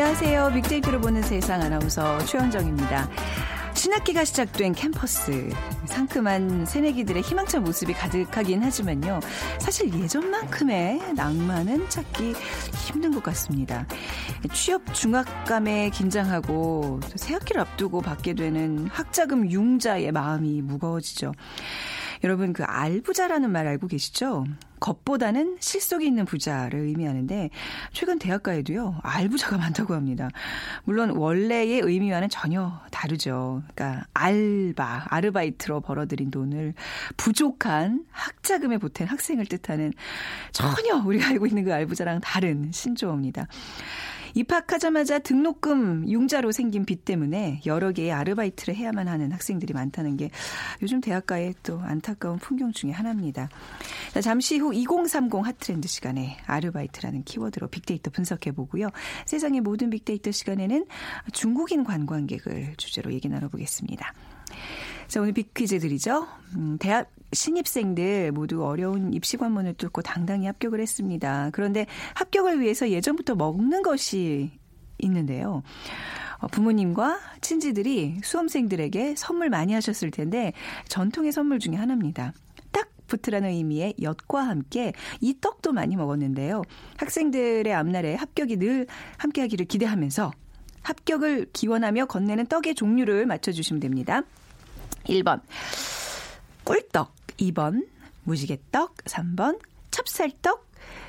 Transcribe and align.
안녕하세요. 0.00 0.52
빅데이터로 0.54 1.00
보는 1.00 1.22
세상 1.22 1.60
아나운서 1.60 2.24
최현정입니다. 2.24 3.10
신학기가 3.74 4.24
시작된 4.24 4.72
캠퍼스. 4.74 5.50
상큼한 5.86 6.66
새내기들의 6.66 7.20
희망찬 7.20 7.64
모습이 7.64 7.94
가득하긴 7.94 8.62
하지만요. 8.62 9.18
사실 9.58 9.92
예전만큼의 9.92 11.14
낭만은 11.16 11.90
찾기 11.90 12.32
힘든 12.86 13.10
것 13.12 13.24
같습니다. 13.24 13.88
취업 14.52 14.94
중압감에 14.94 15.90
긴장하고 15.90 17.00
새학기를 17.16 17.60
앞두고 17.62 18.00
받게 18.00 18.34
되는 18.34 18.86
학자금 18.92 19.50
융자의 19.50 20.12
마음이 20.12 20.62
무거워지죠. 20.62 21.32
여러분 22.24 22.52
그 22.52 22.64
알부자라는 22.64 23.50
말 23.50 23.66
알고 23.66 23.86
계시죠? 23.86 24.44
겉보다는 24.80 25.56
실속이 25.60 26.06
있는 26.06 26.24
부자를 26.24 26.80
의미하는데 26.80 27.50
최근 27.92 28.18
대학가에도요 28.18 29.00
알부자가 29.02 29.58
많다고 29.58 29.94
합니다. 29.94 30.30
물론 30.84 31.10
원래의 31.10 31.80
의미와는 31.80 32.28
전혀 32.28 32.80
다르죠. 32.90 33.62
그러니까 33.74 34.06
알바, 34.14 35.06
아르바이트로 35.08 35.80
벌어들인 35.80 36.30
돈을 36.30 36.74
부족한 37.16 38.04
학자금에 38.10 38.78
보탠 38.78 39.08
학생을 39.08 39.46
뜻하는 39.46 39.92
전혀 40.52 40.96
우리가 41.04 41.28
알고 41.28 41.46
있는 41.46 41.64
그 41.64 41.74
알부자랑 41.74 42.20
다른 42.20 42.70
신조어입니다. 42.72 43.48
입학하자마자 44.34 45.18
등록금 45.20 46.08
융자로 46.08 46.52
생긴 46.52 46.84
빚 46.84 47.04
때문에 47.04 47.60
여러 47.66 47.92
개의 47.92 48.12
아르바이트를 48.12 48.74
해야만 48.74 49.08
하는 49.08 49.32
학생들이 49.32 49.72
많다는 49.72 50.16
게 50.16 50.30
요즘 50.82 51.00
대학가의 51.00 51.54
또 51.62 51.80
안타까운 51.80 52.38
풍경 52.38 52.72
중의 52.72 52.94
하나입니다. 52.94 53.48
자, 54.12 54.20
잠시 54.20 54.58
후 54.58 54.74
2030 54.74 55.44
핫트렌드 55.44 55.88
시간에 55.88 56.36
아르바이트라는 56.46 57.24
키워드로 57.24 57.68
빅데이터 57.68 58.10
분석해 58.10 58.52
보고요. 58.52 58.88
세상의 59.26 59.60
모든 59.60 59.90
빅데이터 59.90 60.30
시간에는 60.30 60.86
중국인 61.32 61.84
관광객을 61.84 62.74
주제로 62.76 63.12
얘기 63.12 63.28
나눠보겠습니다. 63.28 64.12
자, 65.08 65.20
오늘 65.20 65.32
빅퀴즈 65.32 65.78
드리죠. 65.78 66.26
음, 66.54 66.76
대학 66.78 67.10
신입생들 67.32 68.32
모두 68.32 68.64
어려운 68.64 69.12
입시 69.12 69.36
관문을 69.36 69.74
뚫고 69.74 70.02
당당히 70.02 70.46
합격을 70.46 70.80
했습니다. 70.80 71.50
그런데 71.52 71.86
합격을 72.14 72.60
위해서 72.60 72.88
예전부터 72.90 73.34
먹는 73.34 73.82
것이 73.82 74.50
있는데요. 74.98 75.62
어, 76.38 76.46
부모님과 76.46 77.18
친지들이 77.40 78.18
수험생들에게 78.22 79.14
선물 79.16 79.50
많이 79.50 79.72
하셨을 79.72 80.10
텐데 80.10 80.52
전통의 80.88 81.32
선물 81.32 81.58
중에 81.58 81.74
하나입니다. 81.74 82.32
딱 82.70 82.88
붙으라는 83.06 83.50
의미의 83.50 83.94
엿과 84.00 84.42
함께 84.42 84.92
이 85.20 85.34
떡도 85.40 85.72
많이 85.72 85.96
먹었는데요. 85.96 86.62
학생들의 86.96 87.72
앞날에 87.74 88.14
합격이 88.14 88.56
늘 88.56 88.86
함께하기를 89.18 89.66
기대하면서 89.66 90.30
합격을 90.82 91.46
기원하며 91.52 92.06
건네는 92.06 92.46
떡의 92.46 92.74
종류를 92.74 93.26
맞춰주시면 93.26 93.80
됩니다. 93.80 94.22
1번 95.04 95.40
꿀떡 96.64 97.17
2번 97.38 97.86
무지개떡 98.24 98.96
3번 99.04 99.58
찹쌀떡 99.90 100.68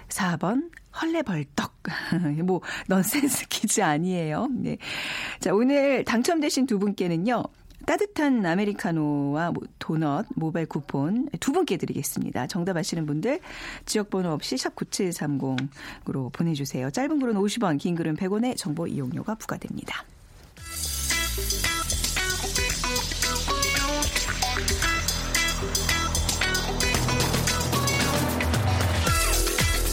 4번 0.09 0.69
헐레벌떡. 1.01 1.73
뭐 2.43 2.61
넌센스 2.87 3.47
퀴즈 3.47 3.81
아니에요. 3.81 4.47
네. 4.51 4.77
자, 5.39 5.53
오늘 5.53 6.03
당첨되신 6.03 6.65
두 6.65 6.79
분께는요. 6.79 7.43
따뜻한 7.85 8.45
아메리카노와 8.45 9.53
도넛 9.79 10.27
모바일 10.35 10.67
쿠폰 10.67 11.27
두 11.39 11.51
분께 11.51 11.77
드리겠습니다. 11.77 12.45
정답 12.47 12.77
아시는 12.77 13.05
분들 13.05 13.39
지역번호 13.85 14.31
없이 14.31 14.57
샵 14.57 14.75
9730으로 14.75 16.31
보내주세요. 16.31 16.91
짧은 16.91 17.19
글은 17.19 17.35
50원, 17.35 17.79
긴 17.79 17.95
글은 17.95 18.15
100원의 18.15 18.57
정보 18.57 18.85
이용료가 18.85 19.35
부과됩니다. 19.35 20.03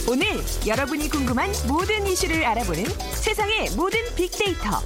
오늘 0.09 0.25
여러분이 0.65 1.09
궁금한 1.09 1.49
모든 1.67 2.07
이슈를 2.07 2.45
알아보는 2.45 2.85
세상의 2.85 3.71
모든 3.75 3.99
빅데이터. 4.15 4.79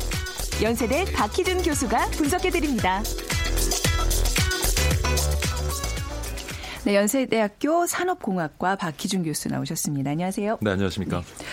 연세대 0.63 1.05
박희준 1.13 1.61
교수가 1.61 2.07
분석해드립니다. 2.17 3.03
네, 6.85 6.95
연세대학교 6.95 7.85
산업공학과 7.85 8.75
박희준 8.77 9.21
교수 9.21 9.47
나오셨습니다. 9.49 10.09
안녕하세요. 10.09 10.57
네, 10.59 10.71
안녕하십니까. 10.71 11.19
네. 11.21 11.45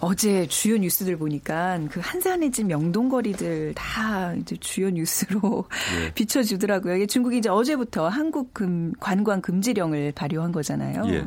어제 0.00 0.46
주요 0.46 0.78
뉴스들 0.78 1.18
보니까 1.18 1.78
그 1.90 2.00
한산의 2.02 2.52
집 2.52 2.64
명동거리들 2.68 3.74
다 3.74 4.32
이제 4.32 4.56
주요 4.60 4.88
뉴스로 4.88 5.66
예. 6.06 6.14
비춰주더라고요. 6.14 6.96
이게 6.96 7.06
중국이 7.06 7.36
이제 7.36 7.50
어제부터 7.50 8.08
한국 8.08 8.54
금, 8.54 8.94
관광 8.98 9.42
금지령을 9.42 10.12
발효한 10.12 10.52
거잖아요. 10.52 11.02
예. 11.08 11.22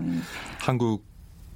한국 0.58 1.13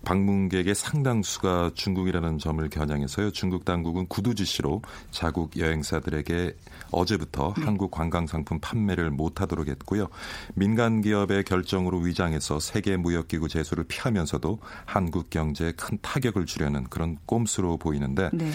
방문객의 0.07 0.73
상당수가 0.73 1.72
중국이라는 1.73 2.38
점을 2.38 2.69
겨냥해서요. 2.69 3.31
중국 3.31 3.66
당국은 3.66 4.07
구두 4.07 4.35
지시로 4.35 4.81
자국 5.12 5.57
여행사들에게 5.57 6.56
어제부터 6.91 7.53
네. 7.57 7.66
한국 7.66 7.91
관광 7.91 8.25
상품 8.25 8.57
판매를 8.62 9.12
못하도록 9.12 9.68
했고요. 9.68 10.07
민간 10.56 11.01
기업의 11.01 11.44
결정으로 11.44 11.97
위장해서 11.97 12.57
세계 12.62 12.95
무역기구 12.95 13.50
제소를 13.50 13.84
피하면서도 13.84 14.59
한국 14.85 15.29
경제에 15.29 15.73
큰 15.73 15.97
타격을 16.01 16.45
주려는 16.45 16.85
그런 16.85 17.18
꼼수로 17.25 17.75
보이는데 17.75 18.29
네. 18.31 18.50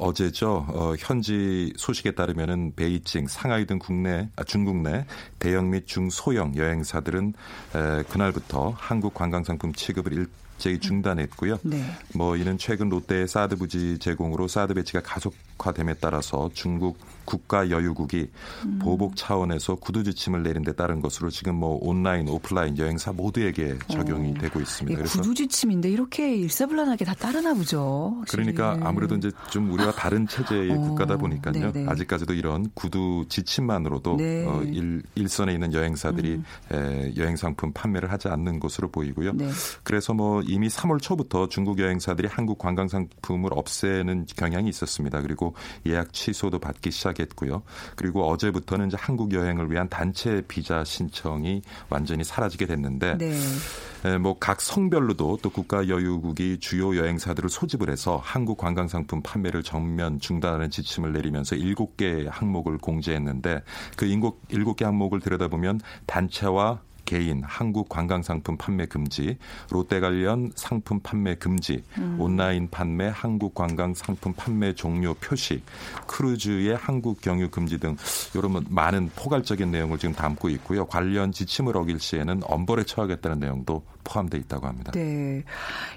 어, 0.00 0.12
제죠 0.14 0.66
어, 0.70 0.94
현지 0.98 1.72
소식에 1.76 2.10
따르면은 2.16 2.72
베이징, 2.74 3.28
상하이 3.28 3.66
등 3.66 3.78
국내 3.78 4.28
아, 4.34 4.42
중국 4.42 4.78
내 4.78 5.06
대형 5.38 5.70
및 5.70 5.86
중소형 5.86 6.56
여행사들은 6.56 7.34
에, 7.76 8.02
그날부터 8.10 8.74
한국 8.76 9.14
관광 9.14 9.44
상품 9.44 9.72
취급을 9.72 10.12
일 10.12 10.26
갑자기 10.56 10.78
중단했고요. 10.78 11.58
네. 11.62 11.84
뭐 12.14 12.36
이는 12.36 12.56
최근 12.58 12.88
롯데의 12.88 13.28
사드 13.28 13.56
부지 13.56 13.98
제공으로 13.98 14.48
사드 14.48 14.74
배치가 14.74 15.00
가속 15.00 15.34
화됨에 15.58 15.94
따라서 16.00 16.50
중국 16.54 16.98
국가 17.26 17.68
여유국이 17.68 18.30
음. 18.64 18.78
보복 18.78 19.16
차원에서 19.16 19.74
구두 19.74 20.02
지침을 20.04 20.42
내린 20.42 20.62
데 20.62 20.72
따른 20.72 21.02
것으로 21.02 21.28
지금 21.28 21.56
뭐 21.56 21.78
온라인, 21.82 22.28
오프라인 22.28 22.78
여행사 22.78 23.12
모두에게 23.12 23.76
적용이 23.88 24.30
어. 24.30 24.34
되고 24.40 24.60
있습니다. 24.60 24.92
예, 24.92 24.96
그래서 24.96 25.20
구두 25.20 25.34
지침인데 25.34 25.90
이렇게 25.90 26.34
일사불란하게 26.36 27.04
다 27.04 27.14
따르나 27.14 27.52
보죠. 27.52 28.22
그러니까 28.30 28.78
아무래도 28.82 29.16
이제 29.16 29.30
좀 29.50 29.70
우리와 29.72 29.92
다른 29.92 30.26
체제의 30.26 30.70
어. 30.70 30.76
국가다 30.76 31.18
보니까요. 31.18 31.72
네네. 31.72 31.90
아직까지도 31.90 32.32
이런 32.32 32.70
구두 32.74 33.26
지침만으로도 33.28 34.16
네. 34.16 34.46
어, 34.46 34.62
일, 34.62 35.02
일선에 35.16 35.52
있는 35.52 35.72
여행사들이 35.72 36.34
음. 36.34 36.44
에, 36.72 37.12
여행 37.16 37.36
상품 37.36 37.72
판매를 37.72 38.12
하지 38.12 38.28
않는 38.28 38.60
것으로 38.60 38.88
보이고요. 38.88 39.32
네. 39.34 39.50
그래서 39.82 40.14
뭐 40.14 40.42
이미 40.42 40.68
3월 40.68 41.02
초부터 41.02 41.48
중국 41.48 41.80
여행사들이 41.80 42.28
한국 42.30 42.58
관광 42.58 42.86
상품을 42.86 43.50
없애는 43.52 44.26
경향이 44.36 44.68
있었습니다. 44.68 45.22
그리고 45.22 45.45
예약 45.86 46.12
취소도 46.12 46.58
받기 46.58 46.90
시작. 46.90 47.06
시작했고요. 47.06 47.62
그리고 47.94 48.28
어제부터는 48.28 48.88
이제 48.88 48.96
한국 48.98 49.32
여행을 49.32 49.70
위한 49.70 49.88
단체 49.88 50.42
비자 50.46 50.84
신청이 50.84 51.62
완전히 51.88 52.24
사라지게 52.24 52.66
됐는데 52.66 53.18
네. 53.18 54.18
뭐각 54.18 54.60
성별로도 54.60 55.38
또 55.42 55.50
국가 55.50 55.88
여유국이 55.88 56.58
주요 56.60 56.96
여행사들을 56.96 57.48
소집을 57.48 57.90
해서 57.90 58.20
한국 58.22 58.58
관광 58.58 58.88
상품 58.88 59.22
판매를 59.22 59.62
전면 59.62 60.20
중단하는 60.20 60.70
지침을 60.70 61.12
내리면서 61.12 61.56
7개 61.56 62.26
항목을 62.28 62.78
공제했는데 62.78 63.62
그 63.96 64.06
7개 64.06 64.84
항목을 64.84 65.20
들여다보면 65.20 65.80
단체와 66.06 66.80
개인 67.06 67.42
한국 67.44 67.88
관광 67.88 68.22
상품 68.22 68.58
판매 68.58 68.84
금지, 68.84 69.38
롯데 69.70 70.00
관련 70.00 70.52
상품 70.54 71.00
판매 71.00 71.34
금지, 71.36 71.82
음. 71.96 72.16
온라인 72.20 72.68
판매 72.68 73.08
한국 73.08 73.54
관광 73.54 73.94
상품 73.94 74.34
판매 74.34 74.74
종료 74.74 75.14
표시, 75.14 75.62
크루즈의 76.06 76.76
한국 76.76 77.22
경유 77.22 77.48
금지 77.48 77.78
등 77.78 77.96
이런 78.34 78.62
많은 78.68 79.10
포괄적인 79.16 79.70
내용을 79.70 79.96
지금 79.96 80.14
담고 80.14 80.50
있고요. 80.50 80.84
관련 80.84 81.32
지침을 81.32 81.74
어길 81.76 81.98
시에는 81.98 82.42
엄벌에 82.44 82.82
처하겠다는 82.84 83.38
내용도 83.38 83.82
포함되어 84.06 84.40
있다고 84.40 84.66
합니다. 84.66 84.92
네. 84.92 85.42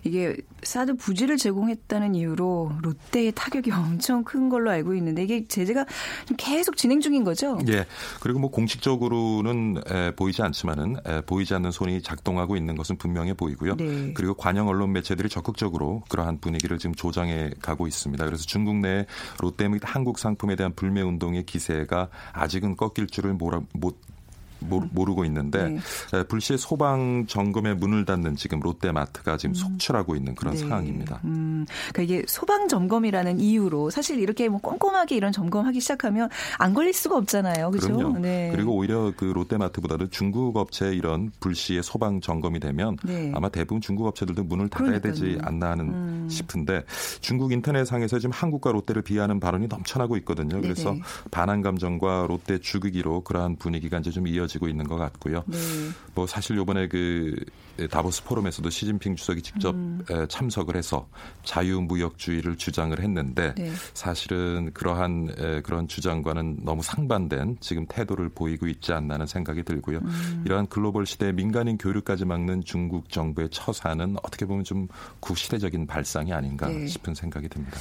이게 0.03 0.35
사드 0.63 0.95
부지를 0.95 1.37
제공했다는 1.37 2.15
이유로 2.15 2.71
롯데의 2.81 3.31
타격이 3.33 3.71
엄청 3.71 4.23
큰 4.23 4.49
걸로 4.49 4.71
알고 4.71 4.95
있는데 4.95 5.23
이게 5.23 5.47
제재가 5.47 5.85
계속 6.37 6.75
진행 6.75 6.99
중인 6.99 7.23
거죠? 7.23 7.59
예. 7.67 7.85
그리고 8.19 8.39
뭐 8.39 8.51
공식적으로는 8.51 9.81
에, 9.87 10.11
보이지 10.15 10.41
않지만은 10.41 10.97
에, 11.05 11.21
보이지 11.21 11.53
않는 11.53 11.71
손이 11.71 12.01
작동하고 12.01 12.57
있는 12.57 12.75
것은 12.75 12.97
분명해 12.97 13.35
보이고요. 13.35 13.75
네. 13.77 14.13
그리고 14.13 14.33
관영 14.33 14.67
언론 14.67 14.91
매체들이 14.91 15.29
적극적으로 15.29 16.03
그러한 16.09 16.39
분위기를 16.39 16.77
지금 16.79 16.95
조장해 16.95 17.51
가고 17.61 17.87
있습니다. 17.87 18.25
그래서 18.25 18.43
중국 18.45 18.77
내 18.77 19.05
롯데 19.39 19.67
및 19.67 19.81
한국 19.83 20.19
상품에 20.19 20.55
대한 20.55 20.73
불매 20.73 21.01
운동의 21.01 21.43
기세가 21.45 22.09
아직은 22.33 22.75
꺾일 22.75 23.07
줄을 23.07 23.33
몰아, 23.33 23.61
못 23.73 23.97
모르 24.59 25.13
고 25.13 25.25
있는데 25.25 25.79
네. 26.11 26.23
불시에 26.23 26.57
소방 26.57 27.25
점검에 27.27 27.73
문을 27.73 28.05
닫는 28.05 28.35
지금 28.35 28.59
롯데마트가 28.59 29.37
지금 29.37 29.51
음. 29.51 29.55
속출하고 29.55 30.15
있는 30.15 30.35
그런 30.35 30.53
네. 30.53 30.59
상황입니다. 30.59 31.21
음. 31.25 31.65
그러니까 31.91 32.01
이게 32.03 32.25
소방 32.27 32.67
점검이라는 32.67 33.39
이유로 33.39 33.89
사실 33.89 34.19
이렇게 34.19 34.49
뭐 34.49 34.59
꼼꼼하게 34.59 35.15
이런 35.15 35.31
점검하기 35.31 35.79
시작하면 35.79 36.29
안 36.57 36.73
걸릴 36.73 36.93
수가 36.93 37.17
없잖아요. 37.17 37.71
그렇죠? 37.71 38.17
네. 38.19 38.51
그리고 38.53 38.75
오히려 38.75 39.13
그 39.15 39.25
롯데마트보다도 39.25 40.09
중국 40.09 40.57
업체 40.57 40.93
이런 40.93 41.31
불시에 41.39 41.81
소방 41.81 42.21
점검이 42.21 42.59
되면 42.59 42.97
네. 43.03 43.31
아마 43.35 43.49
대부분 43.49 43.81
중국 43.81 44.07
업체들도 44.07 44.43
문을 44.43 44.69
닫아야 44.69 44.99
그러니까요. 44.99 45.13
되지 45.13 45.37
않나 45.41 45.71
하는 45.71 45.85
음. 45.89 46.27
싶은데 46.29 46.83
중국 47.21 47.51
인터넷상에서 47.51 48.19
지금 48.19 48.31
한국과 48.33 48.71
롯데를 48.71 49.01
비하는 49.01 49.39
발언이 49.39 49.67
넘쳐나고 49.67 50.17
있거든요. 50.17 50.61
그래서 50.61 50.95
반한 51.31 51.61
감정과 51.61 52.25
롯데 52.27 52.59
죽이기로 52.59 53.21
그러한 53.21 53.57
분위기가 53.57 53.99
이제 53.99 54.11
좀 54.11 54.27
이어져 54.27 54.48
이어지고 54.49 54.67
있는 54.67 54.87
것 54.87 54.97
같고요. 54.97 55.43
네. 55.45 55.57
뭐 56.15 56.25
사실 56.25 56.57
요번에 56.57 56.87
그 56.87 57.35
다보스 57.89 58.23
포럼에서도 58.23 58.69
시진핑 58.69 59.15
주석이 59.15 59.41
직접 59.41 59.75
음. 59.75 60.03
참석을 60.27 60.75
해서 60.75 61.07
자유무역주의를 61.43 62.57
주장을 62.57 62.99
했는데 62.99 63.53
네. 63.55 63.71
사실은 63.93 64.71
그러한 64.73 65.61
그런 65.63 65.87
주장과는 65.87 66.65
너무 66.65 66.81
상반된 66.81 67.57
지금 67.61 67.85
태도를 67.87 68.29
보이고 68.29 68.67
있지 68.67 68.91
않나는 68.91 69.27
생각이 69.27 69.63
들고요. 69.63 69.99
음. 69.99 70.43
이러한 70.45 70.67
글로벌 70.67 71.05
시대의 71.05 71.33
민간인 71.33 71.77
교류까지 71.77 72.25
막는 72.25 72.63
중국 72.65 73.09
정부의 73.09 73.49
처사는 73.51 74.17
어떻게 74.23 74.45
보면 74.45 74.63
좀 74.63 74.87
구시대적인 75.19 75.87
발상이 75.87 76.33
아닌가 76.33 76.67
네. 76.67 76.87
싶은 76.87 77.13
생각이 77.13 77.47
듭니다. 77.47 77.79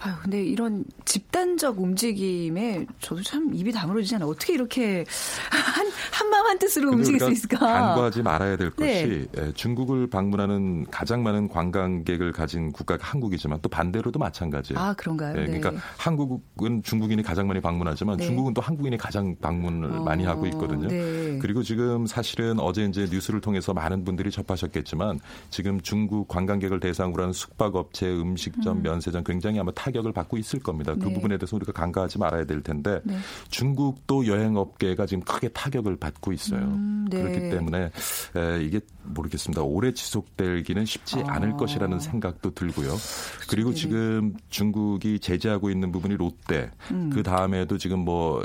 아유, 0.00 0.14
근데 0.22 0.42
이런 0.44 0.84
집단적 1.04 1.80
움직임에 1.80 2.86
저도 3.00 3.22
참 3.22 3.52
입이 3.52 3.72
다물어지지 3.72 4.14
않아요. 4.16 4.28
어떻게 4.28 4.54
이렇게 4.54 5.04
한, 5.50 5.86
한마음 6.12 6.46
한 6.46 6.58
뜻으로 6.58 6.90
움직일 6.90 7.20
수 7.20 7.30
있을까? 7.30 7.58
간과하지 7.58 8.22
말아야 8.22 8.56
될 8.56 8.70
네. 8.76 9.02
것이 9.02 9.28
예, 9.36 9.52
중국을 9.54 10.08
방문하는 10.08 10.86
가장 10.90 11.22
많은 11.22 11.48
관광객을 11.48 12.32
가진 12.32 12.70
국가가 12.70 13.04
한국이지만 13.04 13.58
또 13.60 13.68
반대로도 13.68 14.18
마찬가지예요. 14.18 14.78
아, 14.78 14.92
그런가요? 14.94 15.36
예, 15.40 15.46
그러니까 15.46 15.72
네. 15.72 15.78
한국은 15.96 16.82
중국인이 16.84 17.22
가장 17.24 17.48
많이 17.48 17.60
방문하지만 17.60 18.18
네. 18.18 18.26
중국은 18.26 18.54
또 18.54 18.60
한국인이 18.60 18.96
가장 18.96 19.34
방문을 19.40 19.90
어, 19.90 20.02
많이 20.04 20.24
하고 20.24 20.46
있거든요. 20.46 20.86
네. 20.86 21.38
그리고 21.40 21.62
지금 21.64 22.06
사실은 22.06 22.60
어제 22.60 22.84
이제 22.84 23.08
뉴스를 23.10 23.40
통해서 23.40 23.74
많은 23.74 24.04
분들이 24.04 24.30
접하셨겠지만 24.30 25.18
지금 25.50 25.80
중국 25.80 26.28
관광객을 26.28 26.78
대상으로 26.78 27.22
하는 27.22 27.32
숙박업체, 27.32 28.08
음식점, 28.08 28.78
음. 28.78 28.82
면세점 28.82 29.24
굉장히 29.24 29.58
아마 29.58 29.72
타 29.72 29.87
격을 29.90 30.12
받고 30.12 30.36
있을 30.36 30.60
겁니다. 30.60 30.94
그 30.94 31.06
네. 31.06 31.14
부분에 31.14 31.38
대해서 31.38 31.56
우리가 31.56 31.72
간과하지 31.72 32.18
말아야 32.18 32.44
될 32.44 32.62
텐데 32.62 33.00
네. 33.04 33.16
중국도 33.50 34.26
여행업계가 34.26 35.06
지금 35.06 35.22
크게 35.22 35.48
타격을 35.48 35.96
받고 35.96 36.32
있어요. 36.32 36.60
음, 36.60 37.06
네. 37.10 37.22
그렇기 37.22 37.50
때문에 37.50 37.90
에, 38.36 38.62
이게 38.62 38.80
모르겠습니다. 39.04 39.62
오래 39.62 39.92
지속되기는 39.92 40.84
쉽지 40.84 41.20
아. 41.26 41.34
않을 41.34 41.56
것이라는 41.56 41.98
생각도 42.00 42.54
들고요. 42.54 42.94
그리고 43.48 43.70
네. 43.70 43.76
지금 43.76 44.34
중국이 44.50 45.18
제재하고 45.20 45.70
있는 45.70 45.92
부분이 45.92 46.16
롯데, 46.16 46.70
음. 46.90 47.10
그 47.10 47.22
다음에도 47.22 47.78
지금 47.78 48.00
뭐 48.00 48.44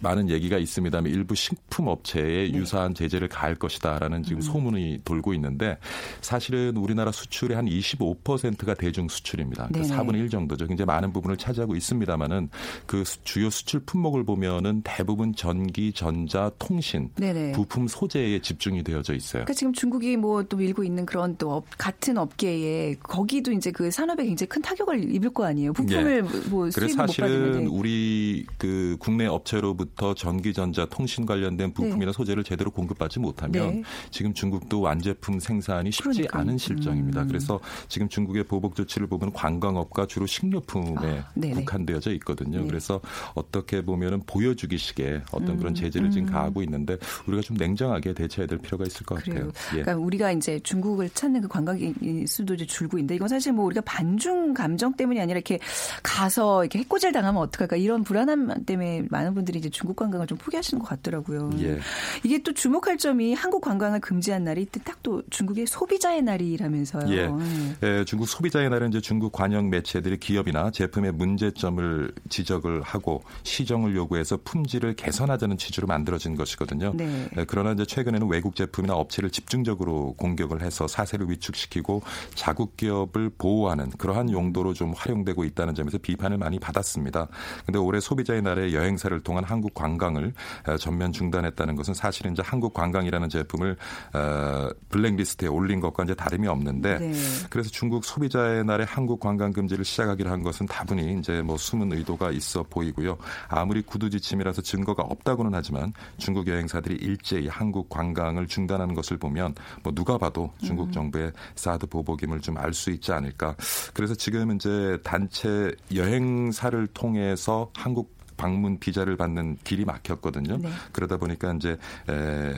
많은 0.00 0.28
얘기가 0.28 0.58
있습니다만 0.58 1.10
일부 1.10 1.34
식품 1.34 1.88
업체에 1.88 2.50
네. 2.50 2.52
유사한 2.52 2.94
제재를 2.94 3.28
가할 3.28 3.54
것이다라는 3.54 4.22
지금 4.22 4.38
음. 4.38 4.40
소문이 4.42 5.00
돌고 5.04 5.34
있는데 5.34 5.78
사실은 6.20 6.76
우리나라 6.76 7.12
수출의 7.12 7.56
한 7.56 7.66
25%가 7.66 8.74
대중 8.74 9.08
수출입니다. 9.08 9.68
그러니까 9.72 9.96
4분의 9.96 10.16
1 10.16 10.30
정도죠. 10.30 10.66
굉장히 10.66 10.86
많은 10.86 11.12
부분을 11.12 11.36
차지하고 11.36 11.76
있습니다만은 11.76 12.50
그 12.86 13.04
주요 13.24 13.50
수출 13.50 13.80
품목을 13.80 14.24
보면은 14.24 14.82
대부분 14.84 15.34
전기, 15.34 15.92
전자, 15.92 16.50
통신, 16.58 17.10
네네. 17.16 17.52
부품 17.52 17.88
소재에 17.88 18.40
집중이 18.40 18.82
되어져 18.82 19.14
있어요. 19.14 19.44
그러니까 19.44 19.54
지금 19.54 19.72
중국이 19.72 20.16
뭐 20.16 20.40
또 20.50 20.56
밀고 20.56 20.84
있는 20.84 21.06
그런 21.06 21.36
또 21.36 21.52
업, 21.52 21.64
같은 21.78 22.18
업계에 22.18 22.96
거기도 23.02 23.52
이제 23.52 23.70
그 23.70 23.90
산업에 23.90 24.24
굉장히 24.24 24.48
큰 24.48 24.62
타격을 24.62 25.14
입을 25.14 25.30
거 25.30 25.44
아니에요. 25.44 25.72
부품을 25.72 26.16
예. 26.16 26.48
뭐 26.50 26.70
수입을 26.70 26.96
못 26.96 27.16
받으면 27.16 27.66
우리 27.66 28.44
그 28.58 28.96
국내 28.98 29.26
업체 29.26 29.49
업체로부터 29.50 30.14
전기전자 30.14 30.86
통신 30.86 31.26
관련된 31.26 31.72
부품이나 31.72 32.06
네. 32.06 32.12
소재를 32.12 32.44
제대로 32.44 32.70
공급받지 32.70 33.18
못하면 33.18 33.52
네. 33.52 33.82
지금 34.10 34.32
중국도 34.32 34.80
완제품 34.80 35.40
생산이 35.40 35.90
쉽지 35.90 36.22
그러니까. 36.22 36.38
않은 36.40 36.58
실정입니다. 36.58 37.22
음. 37.22 37.28
그래서 37.28 37.60
지금 37.88 38.08
중국의 38.08 38.44
보복 38.44 38.76
조치를 38.76 39.08
보면 39.08 39.32
관광업과 39.32 40.06
주로 40.06 40.26
식료품에 40.26 41.18
아, 41.18 41.32
국한되어져 41.34 42.12
있거든요. 42.14 42.60
네. 42.60 42.66
그래서 42.66 43.00
어떻게 43.34 43.82
보면은 43.82 44.22
보여주기식의 44.26 45.22
어떤 45.32 45.50
음. 45.50 45.58
그런 45.58 45.74
제재를 45.74 46.10
지금 46.10 46.28
음. 46.28 46.32
가하고 46.32 46.62
있는데 46.62 46.96
우리가 47.26 47.42
좀 47.42 47.56
냉정하게 47.56 48.14
대처해야 48.14 48.46
될 48.46 48.58
필요가 48.58 48.84
있을 48.84 49.04
것 49.04 49.22
그래요. 49.22 49.46
같아요. 49.46 49.78
예. 49.78 49.82
그러니까 49.82 49.96
우리가 49.96 50.32
이제 50.32 50.60
중국을 50.60 51.10
찾는 51.10 51.42
그 51.42 51.48
관광객 51.48 51.94
수도 52.26 52.54
이제 52.54 52.66
줄고 52.66 52.98
있는데 52.98 53.16
이건 53.16 53.28
사실 53.28 53.52
뭐 53.52 53.64
우리가 53.66 53.82
반중 53.82 54.54
감정 54.54 54.92
때문이 54.94 55.20
아니라 55.20 55.38
이렇게 55.38 55.58
가서 56.02 56.64
이렇게 56.64 56.78
해코지를 56.80 57.12
당하면 57.12 57.42
어떡할까 57.42 57.76
이런 57.76 58.04
불안함 58.04 58.64
때문에 58.64 59.04
많은 59.10 59.34
분들이 59.34 59.39
이제 59.48 59.68
중국 59.70 59.96
관광을 59.96 60.26
좀 60.26 60.38
포기하시는 60.38 60.80
것 60.80 60.88
같더라고요. 60.88 61.50
예. 61.60 61.78
이게 62.22 62.42
또 62.42 62.52
주목할 62.52 62.98
점이 62.98 63.34
한국 63.34 63.60
관광을 63.60 64.00
금지한 64.00 64.44
날이 64.44 64.66
딱 64.66 65.00
또 65.02 65.22
중국의 65.30 65.66
소비자의 65.66 66.22
날이라면서요. 66.22 67.10
예. 67.10 67.26
네. 67.26 67.76
예. 67.82 68.04
중국 68.04 68.28
소비자의 68.28 68.70
날은 68.70 68.90
이제 68.90 69.00
중국 69.00 69.32
관영 69.32 69.70
매체들이 69.70 70.18
기업이나 70.18 70.70
제품의 70.70 71.12
문제점을 71.12 72.12
지적을 72.28 72.82
하고 72.82 73.22
시정을 73.42 73.96
요구해서 73.96 74.38
품질을 74.44 74.94
개선하자는 74.94 75.58
취지로 75.58 75.86
만들어진 75.86 76.36
것이거든요. 76.36 76.92
네. 76.94 77.28
예. 77.36 77.44
그러나 77.46 77.72
이제 77.72 77.84
최근에는 77.84 78.28
외국 78.28 78.56
제품이나 78.56 78.94
업체를 78.94 79.30
집중적으로 79.30 80.14
공격을 80.14 80.62
해서 80.62 80.86
사세를 80.86 81.30
위축시키고 81.30 82.02
자국 82.34 82.76
기업을 82.76 83.30
보호하는 83.38 83.90
그러한 83.90 84.30
용도로 84.30 84.74
좀 84.74 84.92
활용되고 84.92 85.44
있다는 85.44 85.74
점에서 85.74 85.98
비판을 85.98 86.38
많이 86.38 86.58
받았습니다. 86.58 87.28
근데 87.64 87.78
올해 87.78 88.00
소비자의 88.00 88.42
날에 88.42 88.72
여행사를 88.72 89.18
동안 89.30 89.44
한국 89.44 89.74
관광을 89.74 90.32
어, 90.66 90.76
전면 90.76 91.12
중단했다는 91.12 91.76
것은 91.76 91.94
사실은 91.94 92.32
이제 92.32 92.42
한국 92.44 92.74
관광이라는 92.74 93.28
제품을 93.28 93.76
어, 94.12 94.68
블랙리스트에 94.88 95.48
올린 95.48 95.80
것과 95.80 96.02
이제 96.04 96.14
다름이 96.14 96.48
없는데 96.48 96.98
네. 96.98 97.12
그래서 97.48 97.70
중국 97.70 98.04
소비자의 98.04 98.64
날에 98.64 98.84
한국 98.84 99.20
관광 99.20 99.52
금지를 99.52 99.84
시작하기로 99.84 100.30
한 100.30 100.42
것은 100.42 100.66
다분히 100.66 101.18
이제 101.18 101.42
뭐 101.42 101.56
숨은 101.56 101.92
의도가 101.92 102.30
있어 102.32 102.64
보이고요. 102.64 103.16
아무리 103.48 103.82
구두 103.82 104.10
지침이라서 104.10 104.62
증거가 104.62 105.04
없다고는 105.04 105.54
하지만 105.54 105.92
중국 106.18 106.48
여행사들이 106.48 106.96
일제히 106.96 107.46
한국 107.46 107.88
관광을 107.88 108.48
중단하는 108.48 108.94
것을 108.94 109.16
보면 109.16 109.54
뭐 109.82 109.92
누가 109.94 110.18
봐도 110.18 110.52
중국 110.60 110.88
음. 110.88 110.92
정부의 110.92 111.32
사드 111.54 111.86
보복임을 111.86 112.40
좀 112.40 112.56
알 112.58 112.74
수 112.74 112.90
있지 112.90 113.12
않을까. 113.12 113.54
그래서 113.94 114.14
지금 114.14 114.54
이제 114.54 114.98
단체 115.02 115.72
여행사를 115.94 116.86
통해서 116.88 117.70
한국 117.74 118.19
방문 118.40 118.78
비자를 118.78 119.18
받는 119.18 119.58
길이 119.64 119.84
막혔거든요. 119.84 120.56
네. 120.56 120.70
그러다 120.92 121.18
보니까 121.18 121.52
이제 121.52 121.76
에, 122.08 122.54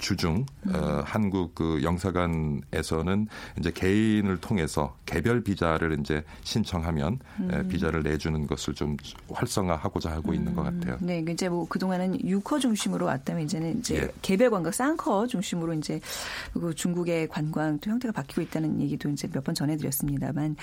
주중 0.00 0.46
음. 0.66 0.74
어, 0.74 1.02
한국 1.04 1.54
그 1.54 1.80
영사관에서는 1.82 3.28
이제 3.58 3.70
개인을 3.70 4.38
통해서 4.38 4.96
개별 5.06 5.42
비자를 5.42 5.98
이제 6.00 6.24
신청하면 6.42 7.18
음. 7.40 7.68
비자를 7.68 8.02
내주는 8.02 8.46
것을 8.46 8.74
좀 8.74 8.96
활성화하고자 9.30 10.10
하고 10.10 10.30
음. 10.30 10.34
있는 10.34 10.54
것 10.54 10.66
음. 10.66 10.80
같아요. 10.80 10.96
네, 11.00 11.24
이제 11.28 11.48
뭐 11.48 11.66
그동안은 11.68 12.18
유커 12.18 12.60
중심으로 12.60 13.06
왔다면 13.06 13.42
이제는 13.44 13.78
이제 13.78 13.96
예. 13.96 14.08
개별 14.22 14.50
관광 14.50 14.72
싼커 14.72 15.26
중심으로 15.26 15.74
이제 15.74 16.00
그 16.52 16.74
중국의 16.74 17.28
관광 17.28 17.78
또 17.78 17.90
형태가 17.90 18.12
바뀌고 18.12 18.40
있다는 18.42 18.80
얘기도 18.80 19.08
이제 19.10 19.28
몇 19.32 19.40
번 19.40 19.54
전해드렸습니다만 19.54 20.56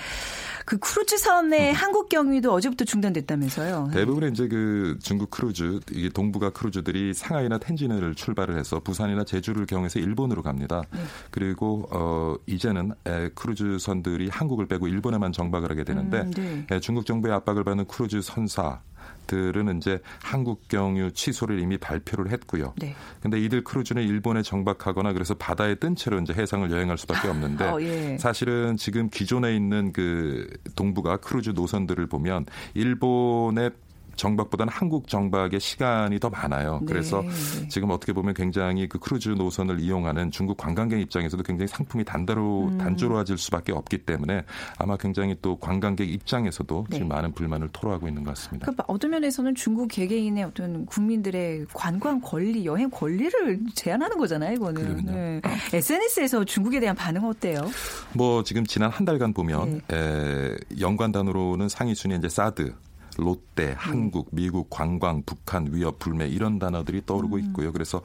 그 0.64 0.78
크루즈 0.78 1.18
선의 1.18 1.70
음. 1.70 1.74
한국 1.74 2.08
경유도 2.08 2.52
어제부터 2.52 2.84
중단됐다면서요? 2.84 3.90
대부분의 3.92 4.30
이제 4.30 4.46
그 4.46 4.96
중국 5.02 5.30
크루즈 5.30 5.80
이게 5.90 6.08
동북아 6.08 6.50
크루즈들이 6.50 7.12
상하이나 7.14 7.58
텐진을 7.58 8.14
출발을 8.14 8.56
해서 8.58 8.80
부산이나 8.80 9.24
제주를 9.28 9.66
경유해서 9.66 10.00
일본으로 10.00 10.42
갑니다. 10.42 10.82
네. 10.92 11.00
그리고 11.30 11.88
어 11.92 12.36
이제는 12.46 12.92
에, 13.06 13.28
크루즈선들이 13.34 14.28
한국을 14.28 14.66
빼고 14.66 14.88
일본에만 14.88 15.32
정박을 15.32 15.70
하게 15.70 15.84
되는데 15.84 16.22
음, 16.22 16.30
네. 16.32 16.66
에, 16.70 16.80
중국 16.80 17.06
정부의 17.06 17.34
압박을 17.34 17.62
받는 17.62 17.86
크루즈 17.86 18.22
선사 18.22 18.80
들은 19.26 19.76
이제 19.76 20.00
한국 20.22 20.66
경유 20.68 21.12
취소를 21.12 21.60
이미 21.60 21.76
발표를 21.76 22.32
했고요. 22.32 22.72
네. 22.78 22.94
근데 23.20 23.38
이들 23.38 23.62
크루즈는 23.62 24.02
일본에 24.02 24.42
정박하거나 24.42 25.12
그래서 25.12 25.34
바다에 25.34 25.74
뜬 25.76 25.94
채로 25.94 26.18
이제 26.20 26.32
해상을 26.32 26.68
여행할 26.70 26.98
수밖에 26.98 27.28
없는데 27.28 27.64
어, 27.66 27.80
예. 27.82 28.16
사실은 28.18 28.76
지금 28.76 29.08
기존에 29.10 29.54
있는 29.54 29.92
그 29.92 30.48
동북아 30.74 31.18
크루즈 31.18 31.50
노선들을 31.50 32.06
보면 32.06 32.46
일본의 32.74 33.70
정박보다는 34.18 34.70
한국 34.70 35.08
정박의 35.08 35.60
시간이 35.60 36.18
더 36.18 36.28
많아요. 36.28 36.80
네, 36.80 36.86
그래서 36.86 37.22
네. 37.22 37.68
지금 37.68 37.90
어떻게 37.90 38.12
보면 38.12 38.34
굉장히 38.34 38.88
그 38.88 38.98
크루즈 38.98 39.30
노선을 39.30 39.80
이용하는 39.80 40.30
중국 40.30 40.56
관광객 40.58 41.00
입장에서도 41.00 41.42
굉장히 41.42 41.68
상품이 41.68 42.04
단다로 42.04 42.68
음. 42.72 42.78
단조로워질 42.78 43.38
수밖에 43.38 43.72
없기 43.72 43.98
때문에 43.98 44.44
아마 44.76 44.96
굉장히 44.96 45.36
또 45.40 45.56
관광객 45.56 46.10
입장에서도 46.10 46.86
네. 46.90 46.96
지금 46.96 47.08
많은 47.08 47.32
불만을 47.32 47.68
토로하고 47.72 48.08
있는 48.08 48.24
것 48.24 48.34
같습니다. 48.34 48.66
그러니까 48.66 48.84
어떤 48.88 49.12
면에서는 49.12 49.54
중국 49.54 49.88
개개인의 49.88 50.44
어떤 50.44 50.84
국민들의 50.86 51.66
관광 51.72 52.20
권리, 52.20 52.66
여행 52.66 52.90
권리를 52.90 53.60
제한하는 53.74 54.18
거잖아요, 54.18 54.54
이거는. 54.54 55.06
그럼요. 55.06 55.40
SNS에서 55.72 56.44
중국에 56.44 56.80
대한 56.80 56.96
반응은 56.96 57.28
어때요? 57.28 57.70
뭐 58.12 58.42
지금 58.42 58.66
지난 58.66 58.90
한 58.90 59.04
달간 59.06 59.32
보면 59.32 59.82
네. 59.88 59.96
에, 59.96 60.56
연관단으로는 60.80 61.68
상위 61.68 61.94
순위 61.94 62.16
이제 62.16 62.28
사드, 62.28 62.62
네. 62.62 62.87
롯데, 63.18 63.74
한국, 63.76 64.28
미국, 64.32 64.70
관광, 64.70 65.22
북한, 65.26 65.68
위협, 65.70 65.98
불매 65.98 66.28
이런 66.28 66.58
단어들이 66.58 67.02
떠오르고 67.04 67.36
음. 67.36 67.40
있고요. 67.40 67.72
그래서 67.72 68.00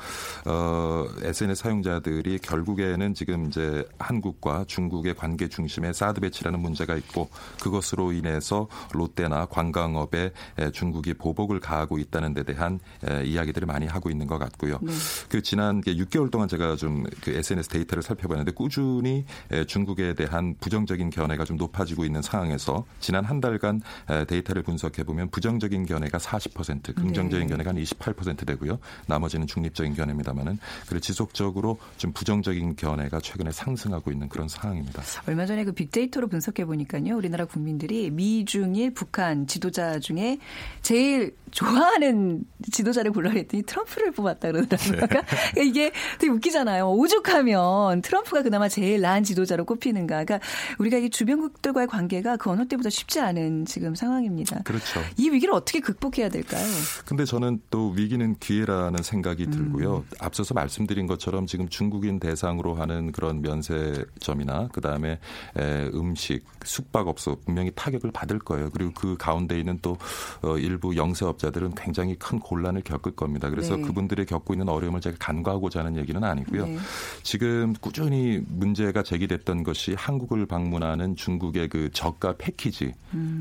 어, 0.46 1.05
SNS 1.24 1.63
사용자들이 1.63 2.39
결국에는 2.39 3.13
지금 3.13 3.48
이제 3.48 3.88
한국과 3.98 4.65
중국의 4.67 5.15
관계 5.15 5.48
중심에 5.48 5.93
사드 5.93 6.20
배치라는 6.20 6.60
문제가 6.60 6.96
있고 6.96 7.29
그것으로 7.62 8.12
인해서 8.12 8.67
롯데나 8.91 9.46
관광업에 9.46 10.32
에, 10.60 10.72
중국이 10.72 11.13
보복을 11.13 11.60
가하고 11.62 12.00
있다는 12.00 12.34
데 12.34 12.43
대한 12.43 12.79
에, 13.08 13.24
이야기들을 13.24 13.65
많이 13.65 13.86
하고 13.88 14.10
있는 14.10 14.27
것 14.27 14.38
같고요. 14.39 14.79
네. 14.82 14.91
그 15.29 15.41
지난 15.41 15.82
6개월 15.82 16.29
동안 16.29 16.48
제가 16.48 16.75
좀 16.75 17.05
그 17.22 17.32
SNS 17.32 17.70
데이터를 17.70 18.03
살펴봤는데 18.03 18.51
꾸준히 18.51 19.25
에, 19.51 19.65
중국에 19.65 20.13
대한 20.13 20.55
부정적인 20.60 21.10
견해가 21.10 21.46
좀 21.46 21.58
높아지고 21.58 22.05
있는 22.05 22.22
상황에서 22.22 22.86
지난 23.00 23.24
한 23.25 23.39
달간 23.39 23.82
에, 24.10 24.25
데이터를 24.25 24.63
분석해 24.63 25.02
보면 25.03 25.29
부정적인 25.29 25.86
견해가 25.86 26.17
40%, 26.17 26.95
긍정적인 26.95 27.48
네. 27.48 27.51
견해가 27.51 27.69
한 27.69 27.77
28% 27.77 28.45
되고요. 28.45 28.79
나머지는 29.07 29.48
중립적인 29.48 29.95
견해입니다만은 29.95 30.60
그리고 30.88 31.00
지속적으로 31.00 31.77
좀 31.98 32.12
부정적인 32.13 32.75
견해가 32.75 33.19
최근에 33.19 33.51
상승하고 33.51 34.12
있는 34.12 34.29
그런 34.29 34.48
상황입니다. 34.48 35.01
얼마 35.27 35.45
전에 35.45 35.63
그 35.63 35.72
빅데이터로 35.72 36.27
분석해 36.27 36.65
보니까요. 36.65 37.15
우리나라 37.15 37.45
국민들이 37.45 38.10
미, 38.10 38.45
중일, 38.45 38.93
북한 38.93 39.48
지도자 39.48 40.00
중에 40.00 40.39
제일 40.81 41.36
좋아하는 41.51 42.43
지도자를 42.72 43.12
골라야 43.12 43.33
했더니 43.36 43.63
트럼프를 43.63 44.12
뽑았다 44.12 44.51
그러더라고요. 44.51 45.00
네. 45.00 45.07
그러니까 45.07 45.36
이게 45.62 45.91
되게 46.19 46.31
웃기잖아요. 46.31 46.89
오죽하면 46.91 48.01
트럼프가 48.01 48.41
그나마 48.41 48.67
제일 48.67 49.01
나은 49.01 49.24
지도자로 49.24 49.65
꼽히는가. 49.65 50.24
그러니까 50.24 50.39
우리가 50.79 50.98
이 50.98 51.10
주변국들과의 51.10 51.88
관계가 51.88 52.38
그 52.38 52.50
어느 52.50 52.67
때보다 52.67 52.89
쉽지 52.89 53.19
않은 53.19 53.65
지금 53.65 53.95
상황입니다. 53.95 54.62
그렇죠. 54.63 54.92
이 55.17 55.29
위기를 55.29 55.53
어떻게 55.53 55.79
극복해야 55.79 56.29
될까요? 56.29 56.65
근데 57.05 57.25
저는 57.25 57.62
또 57.69 57.89
위기는 57.89 58.35
기회라는 58.39 59.03
생각이 59.03 59.45
음. 59.45 59.51
들고요. 59.51 60.05
앞서서 60.19 60.53
말씀드린 60.53 61.07
것처럼 61.07 61.45
지금 61.47 61.67
중국인 61.69 62.19
대상으로 62.19 62.75
하는 62.75 63.12
그런 63.12 63.41
면세점이나 63.41 64.69
그다음에 64.69 65.19
에, 65.57 65.89
음식, 65.93 66.45
숙박업소 66.63 67.41
분명히 67.45 67.71
타격을 67.75 68.12
받을 68.12 68.39
거예요. 68.39 68.69
그리고 68.71 68.91
그 68.93 69.15
가운데 69.17 69.59
있는 69.59 69.79
또 69.81 69.97
어, 70.41 70.57
일부 70.57 70.95
영세업자들은 70.95 71.75
굉장히 71.75 72.15
큰 72.15 72.39
곤란을 72.39 72.81
겪을 72.81 73.13
겁니다. 73.13 73.50
그래서 73.50 73.75
네. 73.75 73.83
그분들이 73.83 74.25
겪고 74.25 74.53
있는 74.53 74.69
어려움을 74.69 75.01
제가 75.01 75.17
간과하고자 75.19 75.79
하는 75.79 75.97
얘기는 75.97 76.23
아니고요. 76.23 76.65
네. 76.65 76.77
지금 77.23 77.73
꾸준히 77.79 78.41
문제가 78.47 79.03
제기됐던 79.03 79.63
것이 79.63 79.93
한국을 79.93 80.45
방문하는 80.45 81.15
중국의 81.15 81.69
그 81.69 81.89
저가 81.91 82.35
패키지 82.38 82.93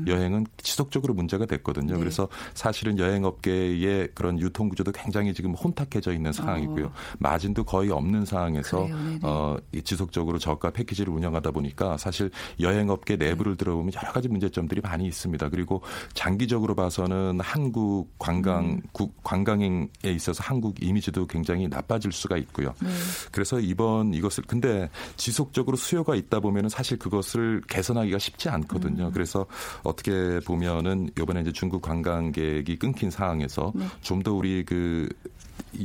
여행은 0.07 0.45
지속적으로 0.57 1.13
문제 1.13 1.32
가 1.37 1.45
됐거든요. 1.45 1.93
음. 1.93 1.95
네. 1.95 1.99
그래서 1.99 2.27
사실은 2.53 2.99
여행업계의 2.99 4.09
그런 4.13 4.39
유통 4.39 4.69
구조도 4.69 4.91
굉장히 4.91 5.33
지금 5.33 5.53
혼탁해져 5.53 6.13
있는 6.13 6.31
상황이고요. 6.31 6.91
마진도 7.19 7.63
거의 7.63 7.89
없는 7.89 8.25
상황에서 8.25 8.81
어. 8.83 8.87
어, 9.23 9.57
이 9.71 9.81
지속적으로 9.81 10.37
저가 10.37 10.69
패키지를 10.71 11.13
운영하다 11.13 11.51
보니까 11.51 11.97
사실 11.97 12.29
여행업계 12.59 13.17
네. 13.17 13.29
내부를 13.29 13.55
들어보면 13.57 13.91
여러 13.95 14.11
가지 14.11 14.27
문제점들이 14.27 14.81
많이 14.81 15.05
있습니다. 15.05 15.49
그리고 15.49 15.81
장기적으로 16.13 16.75
봐서는 16.75 17.39
한국 17.41 18.09
관광 18.19 18.65
음. 18.65 18.81
국- 18.91 19.13
관광에 19.23 19.87
있어서 20.05 20.43
한국 20.43 20.81
이미지도 20.83 21.25
굉장히 21.27 21.67
나빠질 21.67 22.11
수가 22.11 22.37
있고요. 22.37 22.73
네. 22.81 22.89
그래서 23.31 23.59
이번 23.59 24.13
이것을 24.13 24.43
근데 24.47 24.89
지속적으로 25.17 25.77
수요가 25.77 26.15
있다 26.15 26.39
보면은 26.39 26.69
사실 26.69 26.97
그것을 26.99 27.61
개선하기가 27.67 28.19
쉽지 28.19 28.49
않거든요. 28.49 29.07
음. 29.07 29.11
그래서 29.11 29.45
어떻게 29.83 30.39
보면은 30.45 31.09
이번에 31.23 31.41
이제 31.41 31.51
중국 31.51 31.81
관광객이 31.81 32.77
끊긴 32.77 33.09
상황에서 33.09 33.71
네. 33.75 33.85
좀더 34.01 34.33
우리 34.33 34.63
그 34.63 35.09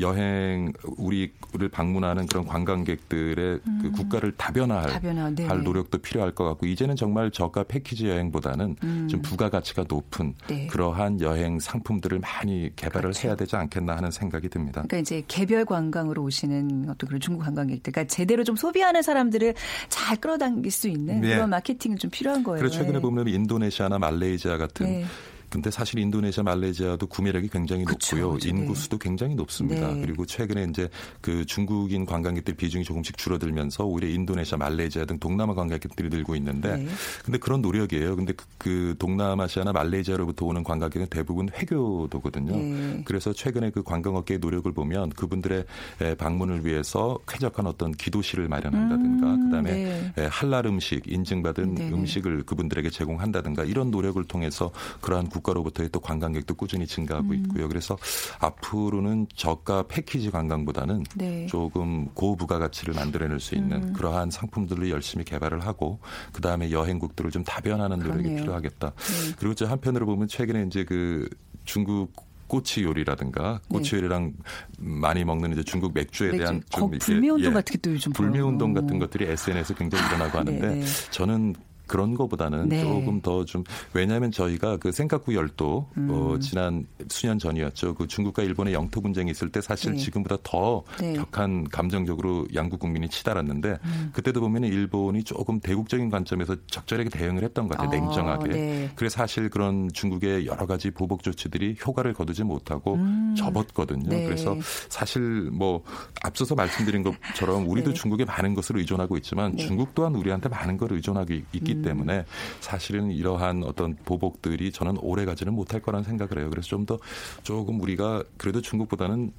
여행 0.00 0.72
우리를 0.96 1.68
방문하는 1.70 2.26
그런 2.26 2.46
관광객들의 2.46 3.60
그 3.82 3.90
국가를 3.92 4.32
다변화할 4.36 4.88
음. 4.88 4.92
다변화, 4.92 5.30
네네. 5.30 5.48
할 5.48 5.62
노력도 5.62 5.98
필요할 5.98 6.34
것 6.34 6.44
같고 6.44 6.66
이제는 6.66 6.96
정말 6.96 7.30
저가 7.30 7.64
패키지 7.64 8.08
여행보다는 8.08 8.76
좀 9.08 9.22
부가가치가 9.22 9.84
높은 9.88 10.26
음. 10.26 10.34
네. 10.48 10.66
그러한 10.68 11.20
여행 11.20 11.58
상품들을 11.58 12.18
많이 12.20 12.70
개발을 12.76 13.10
그렇죠. 13.10 13.28
해야 13.28 13.36
되지 13.36 13.56
않겠나 13.56 13.96
하는 13.96 14.10
생각이 14.10 14.48
듭니다. 14.48 14.82
그러니까 14.82 14.98
이제 14.98 15.22
개별 15.28 15.64
관광으로 15.64 16.22
오시는 16.22 16.86
어떤 16.90 17.08
그런 17.08 17.20
중국 17.20 17.44
관광객들, 17.44 17.92
그러니까 17.92 18.12
제대로 18.12 18.44
좀 18.44 18.56
소비하는 18.56 19.02
사람들을 19.02 19.54
잘 19.88 20.16
끌어당길 20.16 20.70
수 20.70 20.88
있는 20.88 21.20
네. 21.20 21.34
그런 21.34 21.50
마케팅이 21.50 21.96
좀 21.96 22.10
필요한 22.10 22.42
거예요. 22.42 22.58
그래서 22.58 22.76
최근에 22.76 22.98
네. 22.98 23.00
보면 23.00 23.28
인도네시아나 23.28 23.98
말레이시아 23.98 24.58
같은 24.58 24.86
네. 24.86 25.04
근데 25.50 25.70
사실 25.70 25.98
인도네시아, 25.98 26.42
말레이시아도 26.42 27.06
구매력이 27.06 27.48
굉장히 27.48 27.84
그쵸, 27.84 28.16
높고요. 28.16 28.34
그쵸, 28.34 28.48
인구 28.48 28.74
네. 28.74 28.80
수도 28.80 28.98
굉장히 28.98 29.34
높습니다. 29.34 29.94
네. 29.94 30.00
그리고 30.00 30.26
최근에 30.26 30.66
이제 30.70 30.88
그 31.20 31.44
중국인 31.46 32.04
관광객들 32.04 32.54
비중이 32.54 32.84
조금씩 32.84 33.16
줄어들면서 33.16 33.84
오히려 33.84 34.08
인도네시아, 34.08 34.58
말레이시아 34.58 35.04
등 35.04 35.18
동남아 35.18 35.54
관광객들이 35.54 36.08
늘고 36.08 36.36
있는데 36.36 36.76
네. 36.76 36.86
근데 37.24 37.38
그런 37.38 37.60
노력이에요. 37.62 38.16
근데 38.16 38.32
그, 38.32 38.44
그 38.58 38.94
동남아시아나 38.98 39.72
말레이시아로부터 39.72 40.46
오는 40.46 40.62
관광객은 40.62 41.08
대부분 41.08 41.48
회교도거든요. 41.54 42.56
네. 42.56 43.02
그래서 43.04 43.32
최근에 43.32 43.70
그 43.70 43.82
관광업계의 43.82 44.40
노력을 44.40 44.70
보면 44.72 45.10
그분들의 45.10 45.64
에, 46.02 46.14
방문을 46.14 46.64
위해서 46.64 47.18
쾌적한 47.26 47.66
어떤 47.66 47.92
기도실을 47.92 48.48
마련한다든가 48.48 49.26
음, 49.34 49.44
그다음에 49.44 49.72
네. 49.72 50.12
에, 50.18 50.26
할랄 50.30 50.66
음식 50.66 51.02
인증받은. 51.06 51.88
음식을 51.92 52.44
그분들에게 52.44 52.90
제공한다든가 52.90 53.64
이런 53.64 53.90
노력을 53.90 54.22
통해서 54.24 54.70
그러한 55.00 55.28
국가로부터의 55.42 55.88
또 55.90 56.00
관광객도 56.00 56.54
꾸준히 56.54 56.86
증가하고 56.86 57.30
음. 57.30 57.34
있고요. 57.34 57.68
그래서 57.68 57.96
앞으로는 58.40 59.26
저가 59.34 59.84
패키지 59.88 60.30
관광보다는 60.30 61.04
네. 61.16 61.46
조금 61.46 62.06
고부가가치를 62.14 62.94
만들어낼 62.94 63.40
수 63.40 63.54
있는 63.54 63.82
음. 63.82 63.92
그러한 63.92 64.30
상품들을 64.30 64.90
열심히 64.90 65.24
개발을 65.24 65.64
하고 65.66 65.98
그 66.32 66.40
다음에 66.40 66.70
여행국들을 66.70 67.30
좀 67.30 67.44
다변하는 67.44 67.98
노력이 67.98 68.22
그러네요. 68.22 68.42
필요하겠다. 68.42 68.90
네. 68.90 69.32
그리고 69.38 69.54
저 69.54 69.66
한편으로 69.66 70.06
보면 70.06 70.28
최근에 70.28 70.64
이제 70.66 70.84
그 70.84 71.28
중국 71.64 72.12
꼬치 72.48 72.82
요리라든가 72.82 73.60
꼬치 73.68 73.90
네. 73.90 73.96
요리랑 73.98 74.32
많이 74.78 75.22
먹는 75.22 75.52
이제 75.52 75.62
중국 75.62 75.92
맥주에 75.92 76.28
맥주. 76.30 76.38
대한 76.38 76.62
거- 76.72 76.80
이렇게, 76.88 76.98
불매 76.98 77.28
운동 77.28 77.50
예, 77.50 77.54
같은 77.54 77.72
게또 77.74 77.92
요즘 77.92 78.12
불매. 78.12 78.40
운동 78.40 78.72
같은 78.72 78.98
것들이 78.98 79.26
SNS에 79.26 79.76
굉장히 79.76 80.06
일어나고 80.06 80.38
하는데 80.38 80.66
네, 80.66 80.74
네. 80.76 80.84
저는 81.10 81.54
그런 81.88 82.14
거보다는 82.14 82.68
네. 82.68 82.82
조금 82.82 83.20
더 83.20 83.44
좀 83.44 83.64
왜냐하면 83.94 84.30
저희가 84.30 84.76
그 84.76 84.92
센카쿠 84.92 85.34
열도 85.34 85.88
음. 85.96 86.08
어, 86.10 86.38
지난 86.38 86.86
수년 87.08 87.38
전이었죠. 87.38 87.94
그 87.94 88.06
중국과 88.06 88.42
일본의 88.42 88.74
영토 88.74 89.00
분쟁이 89.00 89.30
있을 89.30 89.48
때 89.48 89.60
사실 89.60 89.92
네. 89.92 89.98
지금보다 89.98 90.36
더 90.42 90.82
네. 91.00 91.14
격한 91.14 91.68
감정적으로 91.70 92.46
양국 92.54 92.78
국민이 92.80 93.08
치달았는데 93.08 93.78
그때도 94.12 94.40
보면 94.40 94.64
일본이 94.64 95.24
조금 95.24 95.60
대국적인 95.60 96.10
관점에서 96.10 96.56
적절하게 96.66 97.08
대응을 97.10 97.42
했던 97.44 97.68
것 97.68 97.76
같아요. 97.78 97.88
아, 98.00 98.04
냉정하게. 98.04 98.48
네. 98.50 98.90
그래서 98.96 99.16
사실 99.18 99.48
그런 99.48 99.88
중국의 99.92 100.46
여러 100.46 100.66
가지 100.66 100.90
보복 100.90 101.22
조치들이 101.22 101.76
효과를 101.86 102.12
거두지 102.12 102.44
못하고 102.44 102.98
접었거든요. 103.36 104.08
네. 104.08 104.24
그래서 104.24 104.56
사실 104.88 105.50
뭐 105.52 105.82
앞서서 106.22 106.54
말씀드린 106.54 107.02
것처럼 107.02 107.68
우리도 107.68 107.90
네. 107.90 107.94
중국에 107.94 108.24
많은 108.24 108.54
것을 108.54 108.76
의존하고 108.78 109.16
있지만 109.18 109.52
네. 109.56 109.66
중국 109.66 109.94
또한 109.94 110.14
우리한테 110.14 110.48
많은 110.48 110.76
걸 110.76 110.92
의존하고 110.92 111.32
있- 111.34 111.44
음. 111.78 111.82
때문에 111.82 112.24
사실은 112.60 113.10
이러한 113.10 113.64
어떤 113.64 113.96
보복들이 114.04 114.72
저는 114.72 114.98
오래 115.00 115.24
가지는 115.24 115.54
못할 115.54 115.80
거라는 115.80 116.04
생각을 116.04 116.38
해요. 116.38 116.50
그래서 116.50 116.68
좀 116.68 116.86
더 116.88 116.98
조금 117.42 117.80
우리가 117.82 118.22
그래도 118.38 118.62
중국보다는 118.62 119.32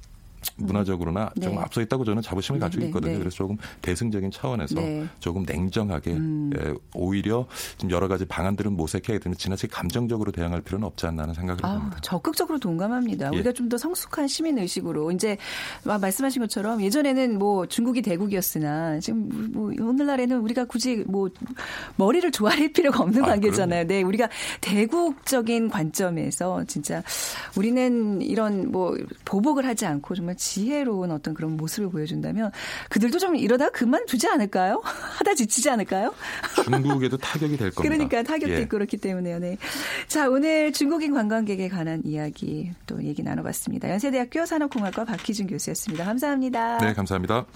문화적으로나 0.56 1.30
네. 1.36 1.46
좀 1.46 1.58
앞서 1.58 1.80
있다고 1.80 2.04
저는 2.04 2.22
자부심을 2.22 2.60
네, 2.60 2.64
가지고 2.66 2.80
네, 2.82 2.86
있거든요. 2.88 3.12
네. 3.12 3.18
그래서 3.18 3.36
조금 3.36 3.56
대승적인 3.82 4.30
차원에서 4.30 4.74
네. 4.76 5.00
음. 5.00 5.10
조금 5.20 5.42
냉정하게 5.46 6.10
예, 6.12 6.74
오히려 6.94 7.46
좀 7.78 7.90
여러 7.90 8.08
가지 8.08 8.24
방안들은 8.24 8.72
모색해야 8.76 9.18
되는 9.18 9.36
지나치게 9.36 9.68
감정적으로 9.72 10.32
대응할 10.32 10.60
필요는 10.62 10.86
없지 10.86 11.06
않나 11.06 11.22
하는 11.22 11.34
생각을 11.34 11.64
아, 11.64 11.70
합니다. 11.72 11.98
적극적으로 12.02 12.58
동감합니다. 12.58 13.30
예. 13.32 13.36
우리가 13.36 13.52
좀 13.52 13.70
더 13.70 13.78
성숙한 13.78 14.26
시민 14.26 14.58
의식으로 14.58 15.12
이제 15.12 15.36
마- 15.84 15.96
말씀하신 15.96 16.42
것처럼 16.42 16.82
예전에는 16.82 17.38
뭐 17.38 17.66
중국이 17.66 18.02
대국이었으나 18.02 18.98
지금 18.98 19.28
뭐 19.52 19.66
오늘날에는 19.78 20.40
우리가 20.40 20.64
굳이 20.64 21.04
뭐 21.06 21.28
머리를 21.94 22.28
조아릴 22.32 22.72
필요가 22.72 23.04
없는 23.04 23.22
아, 23.22 23.28
관계잖아요. 23.28 23.86
네, 23.86 24.02
우리가 24.02 24.28
대국적인 24.60 25.68
관점에서 25.68 26.64
진짜 26.64 27.02
우리는 27.56 28.20
이런 28.22 28.72
뭐 28.72 28.96
보복을 29.24 29.66
하지 29.66 29.86
않고 29.86 30.14
정말 30.16 30.29
지혜로운 30.34 31.10
어떤 31.10 31.34
그런 31.34 31.56
모습을 31.56 31.90
보여준다면 31.90 32.50
그들도 32.88 33.18
좀 33.18 33.36
이러다 33.36 33.70
그만두지 33.70 34.28
않을까요? 34.28 34.80
하다 34.84 35.34
지치지 35.34 35.70
않을까요? 35.70 36.14
중국에도 36.64 37.16
타격이 37.16 37.56
될 37.56 37.70
겁니다. 37.70 37.82
그러니까 37.82 38.22
타격도 38.22 38.54
예. 38.54 38.60
있고 38.62 38.70
그렇기 38.70 38.96
때문에요. 38.96 39.38
네. 39.38 39.56
자, 40.08 40.28
오늘 40.28 40.72
중국인 40.72 41.12
관광객에 41.14 41.68
관한 41.68 42.02
이야기 42.04 42.70
또 42.86 43.02
얘기 43.02 43.22
나눠봤습니다. 43.22 43.90
연세대학교 43.90 44.46
산업공학과 44.46 45.04
박희준 45.04 45.46
교수였습니다. 45.46 46.04
감사합니다. 46.04 46.78
네, 46.78 46.92
감사합니다. 46.94 47.46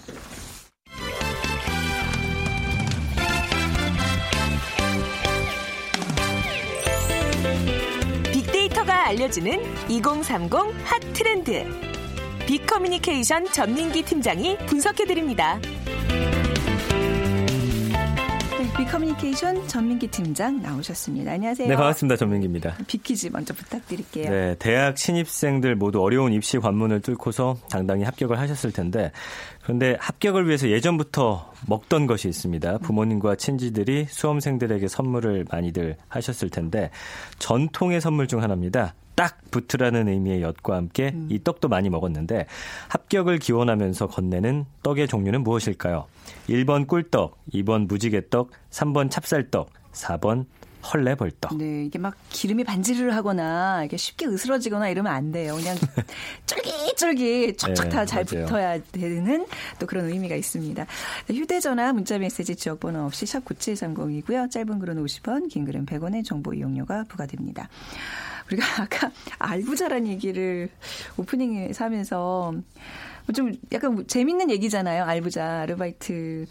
빅데이터가 8.31 9.07
알려주는 9.07 9.89
2030 9.89 10.51
핫 10.83 10.99
트렌드. 11.13 11.94
빅커뮤니케이션 12.47 13.43
전민기 13.45 14.03
팀장이 14.03 14.55
분석해드립니다. 14.67 15.59
네, 18.51 18.73
빅커뮤니케이션 18.77 19.67
전민기 19.67 20.07
팀장 20.07 20.61
나오셨습니다. 20.61 21.31
안녕하세요. 21.31 21.67
네, 21.67 21.75
반갑습니다. 21.75 22.17
전민기입니다. 22.17 22.77
빅퀴즈 22.85 23.29
먼저 23.33 23.55
부탁드릴게요. 23.55 24.29
네, 24.29 24.55
대학 24.59 24.99
신입생들 24.99 25.75
모두 25.75 26.03
어려운 26.03 26.33
입시 26.33 26.59
관문을 26.59 27.01
뚫고서 27.01 27.57
당당히 27.71 28.03
합격을 28.03 28.37
하셨을 28.37 28.71
텐데, 28.71 29.11
그런데 29.63 29.97
합격을 29.99 30.45
위해서 30.45 30.69
예전부터 30.69 31.51
먹던 31.67 32.05
것이 32.05 32.29
있습니다. 32.29 32.77
부모님과 32.77 33.37
친지들이 33.37 34.05
수험생들에게 34.07 34.87
선물을 34.87 35.45
많이들 35.51 35.97
하셨을 36.09 36.51
텐데, 36.51 36.91
전통의 37.39 38.01
선물 38.01 38.27
중 38.27 38.43
하나입니다. 38.43 38.93
딱 39.15 39.39
붙으라는 39.51 40.07
의미의 40.07 40.41
엿과 40.41 40.75
함께 40.75 41.11
음. 41.13 41.27
이 41.31 41.41
떡도 41.43 41.69
많이 41.69 41.89
먹었는데 41.89 42.45
합격을 42.89 43.39
기원하면서 43.39 44.07
건네는 44.07 44.65
떡의 44.83 45.07
종류는 45.07 45.43
무엇일까요? 45.43 46.05
1번 46.49 46.87
꿀떡, 46.87 47.37
2번 47.53 47.87
무지개떡, 47.87 48.51
3번 48.71 49.09
찹쌀떡, 49.09 49.69
4번 49.93 50.45
헐레벌떡. 50.93 51.57
네, 51.57 51.85
이게 51.85 51.97
막 51.99 52.15
기름이 52.29 52.63
반지를 52.63 53.15
하거나 53.15 53.83
이게 53.83 53.97
쉽게 53.97 54.27
으스러지거나 54.27 54.89
이러면 54.89 55.11
안 55.13 55.31
돼요. 55.31 55.55
그냥 55.55 55.75
쫄깃쫄깃 56.45 57.57
쫙쫙 57.57 57.85
네, 57.85 57.89
다잘 57.89 58.25
맞아요. 58.31 58.45
붙어야 58.45 58.79
되는 58.91 59.45
또 59.79 59.85
그런 59.85 60.05
의미가 60.05 60.35
있습니다. 60.35 60.85
휴대전화, 61.29 61.93
문자메시지 61.93 62.55
지역번호 62.55 63.05
없이 63.05 63.25
샵 63.25 63.43
9730이고요. 63.45 64.49
짧은 64.51 64.79
글은 64.79 65.03
50원, 65.03 65.49
긴 65.49 65.65
글은 65.65 65.85
100원의 65.85 66.23
정보 66.23 66.53
이용료가 66.53 67.05
부과됩니다. 67.07 67.67
우리가 68.47 68.63
아까 68.83 69.11
알부자란 69.39 70.07
얘기를 70.07 70.69
오프닝에서 71.17 71.85
하면서 71.85 72.53
좀 73.33 73.51
약간 73.71 74.03
재밌는 74.07 74.49
얘기잖아요. 74.51 75.03
알부자 75.03 75.61
아르바이트를 75.61 76.47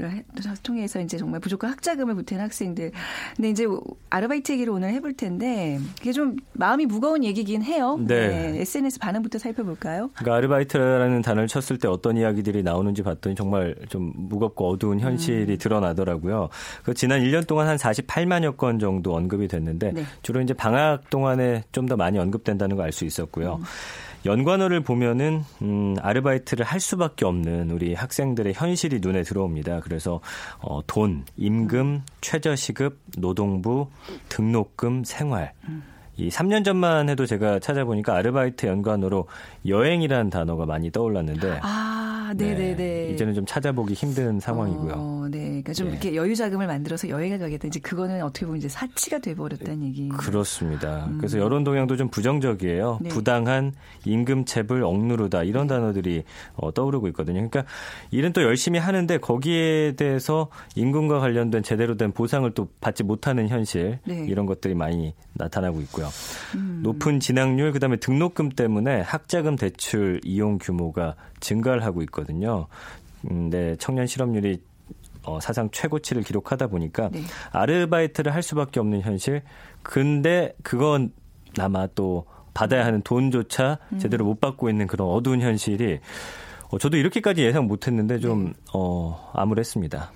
해- 0.00 0.24
통해서 0.62 1.00
이제 1.00 1.16
정말 1.18 1.40
부족한 1.40 1.70
학자금을 1.70 2.14
보탠 2.14 2.40
학생들. 2.40 2.92
근데 3.36 3.50
이제 3.50 3.66
아르바이트 4.10 4.52
얘기를 4.52 4.72
오늘 4.72 4.90
해볼 4.94 5.14
텐데 5.14 5.78
그게 5.98 6.12
좀 6.12 6.36
마음이 6.52 6.86
무거운 6.86 7.24
얘기긴 7.24 7.62
해요. 7.62 7.98
네. 8.06 8.54
SNS 8.60 8.98
반응부터 9.00 9.38
살펴볼까요? 9.38 10.10
그러니까 10.14 10.36
아르바이트라는 10.36 11.22
단어를 11.22 11.48
쳤을 11.48 11.78
때 11.78 11.88
어떤 11.88 12.16
이야기들이 12.16 12.62
나오는지 12.62 13.02
봤더니 13.02 13.34
정말 13.34 13.74
좀 13.88 14.12
무겁고 14.14 14.70
어두운 14.70 15.00
현실이 15.00 15.58
드러나더라고요. 15.58 16.48
그 16.84 16.94
지난 16.94 17.20
1년 17.20 17.46
동안 17.46 17.66
한 17.68 17.76
48만여 17.76 18.56
건 18.56 18.78
정도 18.78 19.14
언급이 19.14 19.48
됐는데 19.48 19.92
네. 19.92 20.04
주로 20.22 20.40
이제 20.40 20.54
방학 20.54 21.10
동안에 21.10 21.64
좀 21.72 21.82
더 21.82 21.96
많이 21.96 22.16
언급된다는 22.18 22.76
걸 22.76 22.84
알 22.86 22.92
수 22.92 23.04
있었고요. 23.04 23.60
연관어를 24.24 24.80
보면은 24.80 25.44
음, 25.62 25.96
아르바이트를 26.00 26.64
할 26.64 26.78
수밖에 26.78 27.24
없는 27.24 27.70
우리 27.70 27.94
학생들의 27.94 28.54
현실이 28.54 29.00
눈에 29.00 29.22
들어옵니다. 29.22 29.80
그래서 29.80 30.20
어, 30.60 30.80
돈, 30.86 31.24
임금, 31.36 32.02
최저시급, 32.20 32.98
노동부, 33.18 33.88
등록금, 34.28 35.04
생활. 35.04 35.52
이 36.16 36.28
3년 36.28 36.64
전만 36.64 37.08
해도 37.08 37.26
제가 37.26 37.58
찾아보니까 37.58 38.14
아르바이트 38.14 38.66
연관어로 38.66 39.26
여행이라는 39.66 40.30
단어가 40.30 40.66
많이 40.66 40.90
떠올랐는데 40.90 41.60
아, 41.62 42.34
네네 42.36 42.76
네. 42.76 43.10
이제는 43.12 43.34
좀 43.34 43.46
찾아보기 43.46 43.94
힘든 43.94 44.40
상황이고요. 44.40 44.94
어, 44.96 45.28
네. 45.30 45.38
그러니까 45.38 45.72
좀 45.72 45.88
예. 45.88 45.90
이렇게 45.92 46.16
여유 46.16 46.34
자금을 46.34 46.66
만들어서 46.66 47.08
여행을 47.08 47.38
가겠다. 47.38 47.68
이제 47.68 47.80
그거는 47.80 48.22
어떻게 48.22 48.46
보면 48.46 48.58
이제 48.58 48.68
사치가 48.68 49.18
돼버렸다는 49.18 49.84
얘기. 49.84 50.08
그렇습니다. 50.08 51.08
그래서 51.18 51.38
여론 51.38 51.64
동향도 51.64 51.96
좀 51.96 52.08
부정적이에요. 52.08 52.98
음. 53.00 53.04
네. 53.04 53.08
부당한 53.08 53.72
임금체불 54.04 54.82
억누르다 54.82 55.44
이런 55.44 55.66
단어들이 55.66 56.24
어, 56.54 56.72
떠오르고 56.72 57.08
있거든요. 57.08 57.48
그러니까 57.48 57.64
일은 58.10 58.32
또 58.32 58.42
열심히 58.42 58.78
하는데 58.78 59.18
거기에 59.18 59.92
대해서 59.96 60.48
임금과 60.74 61.20
관련된 61.20 61.62
제대로 61.62 61.96
된 61.96 62.12
보상을 62.12 62.50
또 62.52 62.68
받지 62.80 63.02
못하는 63.02 63.48
현실 63.48 63.98
네. 64.04 64.26
이런 64.28 64.46
것들이 64.46 64.74
많이 64.74 65.14
나타나고 65.34 65.80
있고요. 65.82 66.08
음. 66.54 66.80
높은 66.82 67.20
진학률 67.20 67.72
그다음에 67.72 67.96
등록금 67.96 68.50
때문에 68.50 69.00
학자금 69.00 69.51
대출 69.56 70.20
이용 70.24 70.58
규모가 70.58 71.16
증가를 71.40 71.84
하고 71.84 72.02
있거든요. 72.02 72.66
음, 73.30 73.50
네, 73.50 73.76
청년 73.76 74.06
실업률이 74.06 74.60
어, 75.24 75.38
사상 75.40 75.70
최고치를 75.70 76.22
기록하다 76.22 76.66
보니까 76.66 77.08
네. 77.10 77.22
아르바이트를 77.52 78.34
할 78.34 78.42
수밖에 78.42 78.80
없는 78.80 79.02
현실. 79.02 79.42
근데 79.82 80.54
그건 80.62 81.12
아마 81.58 81.86
또 81.94 82.24
받아야 82.54 82.84
하는 82.84 83.02
돈조차 83.02 83.78
음. 83.92 83.98
제대로 83.98 84.24
못 84.24 84.40
받고 84.40 84.68
있는 84.68 84.86
그런 84.86 85.08
어두운 85.08 85.40
현실이 85.40 86.00
어, 86.70 86.78
저도 86.78 86.96
이렇게까지 86.96 87.42
예상 87.42 87.66
못했는데 87.66 88.18
좀 88.18 88.46
네. 88.46 88.52
어, 88.72 89.30
암울했습니다. 89.34 90.10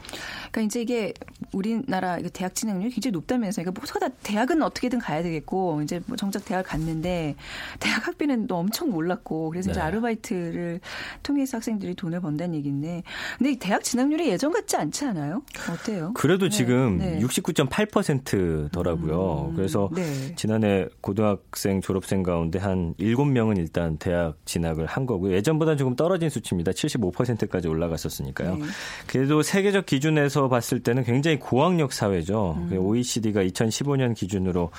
그러니까 0.56 0.62
이제 0.62 0.80
이게 0.80 1.12
우리나라 1.52 2.18
대학 2.32 2.54
진학률이 2.54 2.90
굉장히 2.90 3.12
높다면서 3.12 3.60
그러니까 3.62 3.78
모두가 3.78 3.98
다 4.00 4.08
대학은 4.22 4.62
어떻게든 4.62 4.98
가야 4.98 5.22
되겠고 5.22 5.82
이제 5.82 6.00
뭐 6.06 6.16
정작 6.16 6.46
대학 6.46 6.62
갔는데 6.62 7.34
대학 7.78 8.06
학비는 8.06 8.46
또 8.46 8.56
엄청 8.56 8.94
올랐고 8.94 9.50
그래서 9.50 9.70
이제 9.70 9.78
네. 9.78 9.86
아르바이트를 9.86 10.80
통해서 11.22 11.58
학생들이 11.58 11.94
돈을 11.94 12.22
번다는 12.22 12.54
얘기인데 12.54 13.02
근데 13.36 13.52
이 13.52 13.56
대학 13.56 13.84
진학률이 13.84 14.28
예전 14.28 14.50
같지 14.50 14.76
않지 14.76 15.04
않아요? 15.04 15.42
어때요? 15.70 16.14
그래도 16.14 16.48
지금 16.48 16.96
네. 16.98 17.20
69.8%더라고요. 17.20 19.52
그래서 19.54 19.90
네. 19.94 20.34
지난해 20.36 20.86
고등학생 21.02 21.82
졸업생 21.82 22.22
가운데 22.22 22.58
한 22.58 22.94
7명은 22.94 23.58
일단 23.58 23.98
대학 23.98 24.38
진학을 24.46 24.86
한 24.86 25.04
거고요. 25.04 25.34
예전보다 25.34 25.76
조금 25.76 25.96
떨어진 25.96 26.30
수치입니다. 26.30 26.72
75%까지 26.72 27.68
올라갔었으니까요. 27.68 28.56
네. 28.56 28.62
그래도 29.06 29.42
세계적 29.42 29.84
기준에서 29.84 30.45
봤을 30.48 30.80
때는 30.80 31.04
굉장히 31.04 31.38
고학력 31.38 31.92
사회죠. 31.92 32.56
음. 32.58 32.68
그 32.68 32.76
OECD가 32.76 33.42
2015년 33.42 34.14
기준으로 34.14 34.70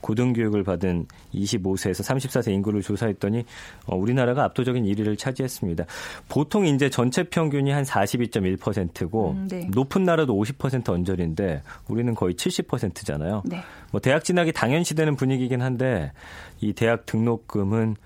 고등교육을 0.00 0.62
받은 0.62 1.06
25세에서 1.34 2.04
34세 2.04 2.52
인구를 2.52 2.82
조사했더니 2.82 3.44
어, 3.86 3.96
우리나라가 3.96 4.44
압도적인 4.44 4.84
1위를 4.84 5.18
차지했습니다. 5.18 5.84
보통 6.28 6.66
이제 6.66 6.88
전체 6.90 7.24
평균이 7.24 7.70
한 7.70 7.82
42.1%고 7.84 9.30
음, 9.32 9.48
네. 9.48 9.68
높은 9.72 10.04
나라도 10.04 10.34
50% 10.34 10.88
언저리인데 10.90 11.62
우리는 11.88 12.14
거의 12.14 12.34
70%잖아요. 12.34 13.42
네. 13.44 13.62
뭐 13.90 14.00
대학 14.00 14.24
진학이 14.24 14.52
당연시되는 14.52 15.16
분위기긴 15.16 15.62
한데 15.62 16.12
이 16.60 16.72
대학 16.72 17.06
등록금은 17.06 17.96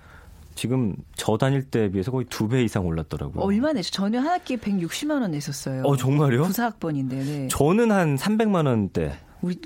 지금 0.61 0.93
저 1.15 1.37
다닐 1.37 1.63
때에 1.63 1.89
비해서 1.89 2.11
거의 2.11 2.25
두 2.29 2.47
배 2.47 2.61
이상 2.63 2.85
올랐더라고요. 2.85 3.43
얼마 3.43 3.73
내죠? 3.73 3.89
전혀 3.89 4.19
한 4.19 4.27
학기에 4.27 4.57
160만 4.57 5.19
원 5.21 5.31
냈었어요. 5.31 5.81
어, 5.83 5.97
정말요? 5.97 6.43
부사학번인데. 6.43 7.15
네. 7.15 7.47
저는 7.49 7.91
한 7.91 8.15
300만 8.15 8.67
원대, 8.67 9.13
우리 9.41 9.59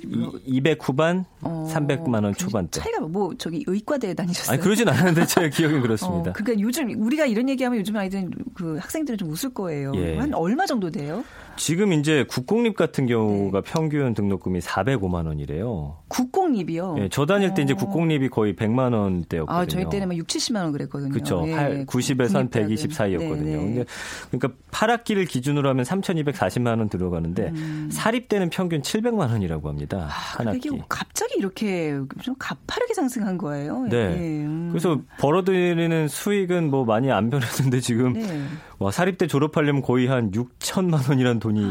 200 0.46 0.78
후반, 0.88 1.26
어, 1.42 1.70
300만 1.70 2.24
원 2.24 2.34
초반대. 2.34 2.80
차이가 2.80 3.02
뭐 3.02 3.34
저기 3.38 3.66
의과대에 3.68 4.14
다니셨어요? 4.14 4.54
아니 4.54 4.62
그러진 4.64 4.88
않았는데 4.88 5.26
제 5.26 5.50
기억엔 5.52 5.82
그렇습니다. 5.82 6.30
어, 6.30 6.34
그러니까 6.34 6.62
요즘 6.62 6.90
우리가 7.06 7.26
이런 7.26 7.50
얘기하면 7.50 7.80
요즘 7.80 7.98
아이들은 7.98 8.32
그 8.54 8.78
학생들은 8.78 9.18
좀 9.18 9.30
웃을 9.32 9.54
거예요. 9.54 9.92
예. 9.96 10.18
한 10.18 10.34
얼마 10.34 10.66
정도 10.66 10.90
돼요? 10.92 11.26
지금 11.58 11.94
이제 11.94 12.26
국공립 12.30 12.76
같은 12.76 13.08
경우가 13.08 13.62
평균 13.62 14.14
등록금이 14.14 14.60
405만 14.60 15.28
원이래요. 15.28 15.98
국공립이요. 16.08 16.96
예, 17.00 17.10
저 17.10 17.26
다닐 17.26 17.54
때 17.54 17.62
이제 17.62 17.74
어. 17.74 17.76
국공립이 17.76 18.30
거의 18.30 18.56
100만 18.56 18.94
원대였거든요. 18.94 19.60
아, 19.60 19.66
저희 19.66 19.90
때는 19.90 20.08
막 20.08 20.18
6, 20.18 20.28
70만 20.28 20.64
원 20.64 20.72
그랬거든요. 20.72 21.12
그렇죠. 21.12 21.44
예, 21.48 21.86
90에서 21.86 22.50
한120 22.50 22.92
사이였거든요. 22.92 23.58
네, 23.58 23.74
네. 23.76 23.86
그러니까 24.32 24.60
8학기를 24.72 25.28
기준으로 25.28 25.70
하면 25.70 25.86
3,240만 25.86 26.80
원 26.80 26.90
들어가는데 26.90 27.54
사립 27.90 28.28
때는 28.30 28.50
평균 28.50 28.82
700만 28.82 29.32
원이라고 29.32 29.70
합니다. 29.70 29.98
음. 29.98 30.04
아, 30.04 30.08
한 30.08 30.48
학기. 30.48 30.70
이게 30.70 30.84
갑자기 30.90 31.36
이렇게 31.38 32.00
좀 32.22 32.36
가파르게 32.38 32.94
상승한 32.94 33.38
거예요. 33.38 33.88
네. 33.90 33.98
예, 33.98 34.46
음. 34.46 34.70
그래서 34.72 35.00
벌어들이는 35.20 36.08
수익은 36.08 36.70
뭐 36.70 36.86
많이 36.86 37.12
안 37.12 37.30
변했는데 37.30 37.80
지금 37.80 38.14
네. 38.14 38.42
와 38.80 38.92
사립대 38.92 39.28
졸업하려면 39.28 39.82
거의 39.82 40.08
한 40.08 40.32
6천만 40.32 41.10
원이라는 41.10 41.40
돈이 41.40 41.62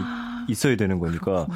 있어야 0.49 0.77
되는 0.77 0.99
거니까. 0.99 1.47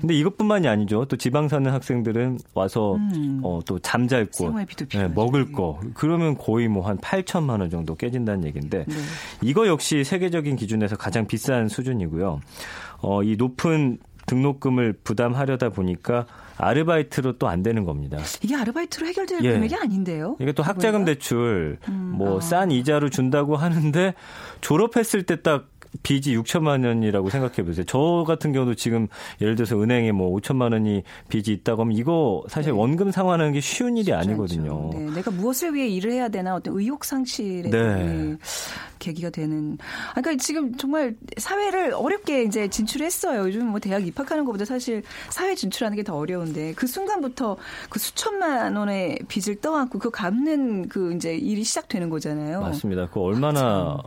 근데 0.00 0.12
이것뿐만이 0.14 0.68
아니죠. 0.68 1.06
또 1.06 1.16
지방 1.16 1.48
사는 1.48 1.70
학생들은 1.72 2.38
와서 2.52 2.96
음. 2.96 3.40
어, 3.42 3.60
또 3.66 3.78
잠잘 3.78 4.26
곳, 4.26 4.54
예, 4.60 4.66
필요하죠. 4.66 5.14
먹을 5.14 5.52
거 5.52 5.80
그러면 5.94 6.36
거의 6.36 6.68
뭐 6.68 6.86
한 6.86 6.98
8천만 6.98 7.60
원 7.60 7.70
정도 7.70 7.94
깨진다는 7.94 8.44
얘기인데 8.44 8.84
네. 8.86 8.94
이거 9.42 9.66
역시 9.66 10.04
세계적인 10.04 10.56
기준에서 10.56 10.96
가장 10.96 11.26
비싼 11.26 11.68
수준이고요. 11.68 12.40
어, 12.98 13.22
이 13.22 13.36
높은 13.36 13.98
등록금을 14.26 14.92
부담하려다 15.02 15.70
보니까 15.70 16.26
아르바이트로 16.58 17.38
또 17.38 17.46
안 17.46 17.62
되는 17.62 17.84
겁니다. 17.84 18.18
이게 18.42 18.56
아르바이트로 18.56 19.06
해결될 19.06 19.44
예. 19.44 19.52
금액이 19.52 19.74
아닌데요. 19.76 20.36
이게 20.40 20.52
또 20.52 20.62
학자금 20.62 21.04
보니까? 21.04 21.12
대출 21.12 21.78
음, 21.88 22.14
뭐 22.16 22.38
아. 22.38 22.40
싼 22.40 22.70
이자로 22.70 23.08
준다고 23.10 23.56
하는데 23.56 24.14
졸업했을 24.60 25.22
때 25.22 25.36
딱 25.36 25.68
빚이 26.02 26.36
6천만 26.36 26.84
원이라고 26.86 27.30
생각해 27.30 27.62
보세요. 27.64 27.84
저 27.86 28.24
같은 28.26 28.52
경우도 28.52 28.74
지금 28.74 29.06
예를 29.40 29.54
들어서 29.54 29.80
은행에 29.80 30.12
뭐 30.12 30.36
5천만 30.38 30.72
원이 30.72 31.02
빚이 31.28 31.52
있다고 31.52 31.82
하면 31.82 31.96
이거 31.96 32.42
사실 32.48 32.72
네. 32.72 32.78
원금 32.78 33.12
상환하는 33.12 33.52
게 33.52 33.60
쉬운 33.60 33.96
일이 33.96 34.12
아니거든요. 34.12 34.90
네, 34.92 35.10
내가 35.14 35.30
무엇을 35.30 35.74
위해 35.74 35.86
일을 35.88 36.12
해야 36.12 36.28
되나 36.28 36.54
어떤 36.54 36.76
의욕 36.78 37.04
상실의 37.04 37.70
네. 37.70 38.36
계기가 38.98 39.30
되는. 39.30 39.76
아, 40.14 40.20
그러니까 40.20 40.42
지금 40.42 40.74
정말 40.76 41.14
사회를 41.36 41.92
어렵게 41.92 42.44
이제 42.44 42.68
진출했어요. 42.68 43.44
요즘 43.46 43.66
뭐 43.66 43.80
대학 43.80 44.06
입학하는 44.06 44.44
것보다 44.44 44.64
사실 44.64 45.02
사회 45.30 45.54
진출하는 45.54 45.96
게 45.96 46.06
더 46.06 46.16
어려운데 46.16 46.72
그 46.74 46.86
순간부터 46.86 47.56
그 47.90 47.98
수천만 47.98 48.76
원의 48.76 49.18
빚을 49.26 49.60
떠안고 49.60 49.98
그 49.98 50.10
갚는 50.10 50.88
그 50.88 51.12
이제 51.14 51.34
일이 51.36 51.64
시작되는 51.64 52.08
거잖아요. 52.10 52.60
맞습니다. 52.60 53.08
그 53.08 53.20
얼마나 53.20 53.98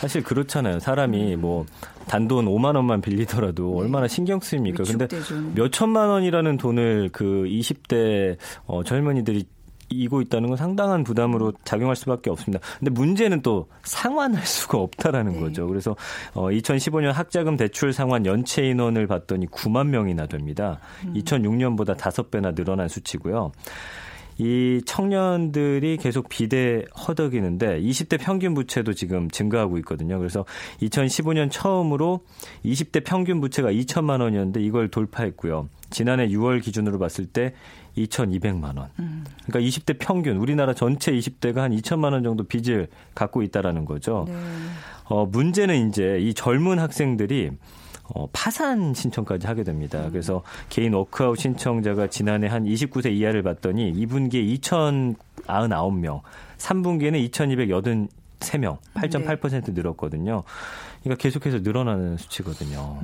사실 0.00 0.22
그렇잖아요. 0.22 0.80
사람이 0.80 1.36
뭐 1.36 1.66
단돈 2.06 2.46
5만 2.46 2.74
원만 2.74 3.02
빌리더라도 3.02 3.76
얼마나 3.76 4.08
신경 4.08 4.40
쓰입니까? 4.40 4.84
근데 4.84 5.06
네. 5.06 5.16
위축되죠. 5.18 5.52
몇 5.54 5.70
천만 5.72 6.08
원이라는 6.08 6.56
돈을 6.56 7.10
그 7.12 7.44
20대 7.46 8.38
어, 8.64 8.82
젊은이들이 8.82 9.44
이고 9.92 10.20
있다는 10.20 10.48
건 10.48 10.56
상당한 10.56 11.04
부담으로 11.04 11.52
작용할 11.64 11.96
수밖에 11.96 12.30
없습니다. 12.30 12.64
근데 12.78 12.90
문제는 12.90 13.42
또 13.42 13.68
상환할 13.84 14.44
수가 14.44 14.78
없다라는 14.78 15.34
네. 15.34 15.40
거죠. 15.40 15.66
그래서 15.66 15.96
어 16.34 16.48
2015년 16.48 17.12
학자금 17.12 17.56
대출 17.56 17.92
상환 17.92 18.26
연체 18.26 18.64
인원을 18.64 19.06
봤더니 19.06 19.46
9만 19.46 19.88
명이나 19.88 20.26
됩니다. 20.26 20.78
음. 21.04 21.14
2006년보다 21.14 21.96
5배나 21.96 22.54
늘어난 22.54 22.88
수치고요. 22.88 23.52
이 24.38 24.80
청년들이 24.84 25.98
계속 25.98 26.28
비대 26.28 26.84
허덕이는데 27.06 27.80
20대 27.80 28.18
평균 28.20 28.54
부채도 28.54 28.94
지금 28.94 29.30
증가하고 29.30 29.78
있거든요. 29.78 30.18
그래서 30.18 30.44
2015년 30.80 31.50
처음으로 31.50 32.20
20대 32.64 33.04
평균 33.04 33.40
부채가 33.40 33.70
2천만 33.72 34.20
원이었는데 34.20 34.62
이걸 34.62 34.88
돌파했고요. 34.88 35.68
지난해 35.90 36.28
6월 36.28 36.62
기준으로 36.62 36.98
봤을 36.98 37.26
때 37.26 37.54
2,200만 37.96 38.78
원. 38.78 38.88
그러니까 39.46 39.60
20대 39.60 39.96
평균 39.98 40.38
우리나라 40.38 40.74
전체 40.74 41.12
20대가 41.12 41.56
한 41.56 41.72
2천만 41.72 42.12
원 42.12 42.22
정도 42.22 42.44
빚을 42.44 42.88
갖고 43.14 43.42
있다라는 43.42 43.84
거죠. 43.84 44.24
네. 44.26 44.34
어, 45.04 45.26
문제는 45.26 45.88
이제 45.88 46.18
이 46.20 46.32
젊은 46.32 46.78
학생들이 46.78 47.50
어, 48.14 48.28
파산 48.32 48.94
신청까지 48.94 49.46
하게 49.46 49.64
됩니다. 49.64 50.08
그래서 50.10 50.42
개인 50.68 50.92
워크아웃 50.94 51.38
신청자가 51.38 52.08
지난해 52.08 52.46
한 52.46 52.64
29세 52.64 53.12
이하를 53.12 53.42
봤더니 53.42 53.92
2분기에 53.92 54.60
2,099명, 54.60 56.20
3분기에는 56.58 57.30
2,283명, 57.30 58.78
8.8% 58.94 59.72
늘었거든요. 59.72 60.42
그러니까 61.02 61.22
계속해서 61.22 61.58
늘어나는 61.58 62.16
수치거든요. 62.16 63.00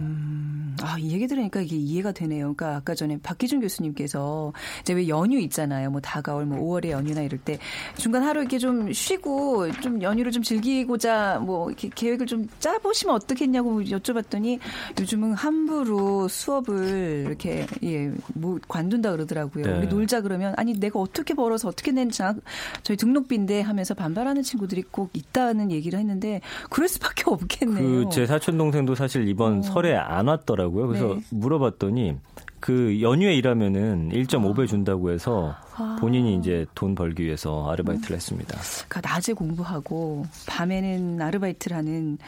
아, 0.82 0.96
이 0.98 1.12
얘기 1.12 1.26
들으니까 1.26 1.60
이게 1.60 1.76
이해가 1.76 2.12
되네요. 2.12 2.54
그러니까 2.54 2.76
아까 2.76 2.94
전에 2.94 3.18
박기준 3.22 3.60
교수님께서 3.60 4.52
이제 4.80 4.92
왜 4.92 5.08
연휴 5.08 5.38
있잖아요. 5.40 5.90
뭐 5.90 6.00
다가올 6.00 6.46
뭐 6.46 6.58
5월의 6.58 6.90
연휴나 6.90 7.22
이럴 7.22 7.38
때 7.38 7.58
중간 7.96 8.22
하루 8.22 8.40
이렇게 8.40 8.58
좀 8.58 8.92
쉬고 8.92 9.72
좀 9.80 10.00
연휴를 10.02 10.32
좀 10.32 10.42
즐기고자 10.42 11.40
뭐 11.40 11.68
이렇게 11.68 11.90
계획을 11.94 12.26
좀 12.26 12.46
짜보시면 12.60 13.14
어떻겠냐고 13.14 13.82
여쭤봤더니 13.82 14.60
요즘은 15.00 15.34
함부로 15.34 16.28
수업을 16.28 17.24
이렇게 17.26 17.66
예, 17.84 18.12
뭐 18.34 18.58
관둔다 18.68 19.10
그러더라고요. 19.12 19.64
네. 19.64 19.78
우리 19.78 19.88
놀자 19.88 20.20
그러면 20.20 20.54
아니 20.56 20.78
내가 20.78 21.00
어떻게 21.00 21.34
벌어서 21.34 21.68
어떻게 21.68 21.90
낸 21.90 22.10
장, 22.10 22.40
저희 22.82 22.96
등록비인데 22.96 23.62
하면서 23.62 23.94
반발하는 23.94 24.42
친구들이 24.42 24.82
꼭 24.90 25.10
있다는 25.12 25.70
얘기를 25.70 25.98
했는데 25.98 26.40
그럴 26.70 26.88
수밖에 26.88 27.24
없겠네요. 27.26 27.87
그 27.88 28.08
제 28.10 28.26
사촌 28.26 28.58
동생도 28.58 28.94
사실 28.94 29.28
이번 29.28 29.62
설에 29.62 29.94
안 29.96 30.28
왔더라고요. 30.28 30.86
그래서 30.88 31.10
어. 31.10 31.14
네. 31.14 31.20
물어봤더니 31.30 32.16
그 32.60 33.00
연휴에 33.00 33.34
일하면은 33.36 34.10
1.5배 34.12 34.66
준다고 34.66 35.10
해서 35.10 35.54
아. 35.76 35.96
본인이 36.00 36.36
이제 36.36 36.66
돈 36.74 36.94
벌기 36.94 37.24
위해서 37.24 37.70
아르바이트를 37.70 38.16
했습니다. 38.16 38.58
그러니까 38.88 39.12
낮에 39.12 39.32
공부하고 39.32 40.26
밤에는 40.46 41.20
아르바이트를 41.22 41.76
하는 41.76 42.18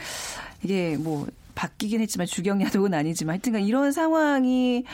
이게 0.62 0.96
뭐 0.96 1.26
바뀌긴 1.54 2.00
했지만 2.00 2.26
주경야독은 2.26 2.94
아니지만 2.94 3.34
하여튼간 3.34 3.62
이런 3.62 3.92
상황이 3.92 4.84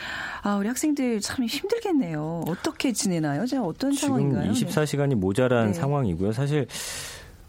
아 0.41 0.55
우리 0.55 0.67
학생들 0.67 1.21
참 1.21 1.45
힘들겠네요. 1.45 2.45
어떻게 2.47 2.91
지내나요? 2.91 3.45
제가 3.45 3.63
어떤 3.63 3.91
지금 3.91 4.07
상황인가요? 4.07 4.51
24시간이 4.51 5.15
모자란 5.15 5.67
네. 5.67 5.73
상황이고요. 5.73 6.31
사실 6.31 6.67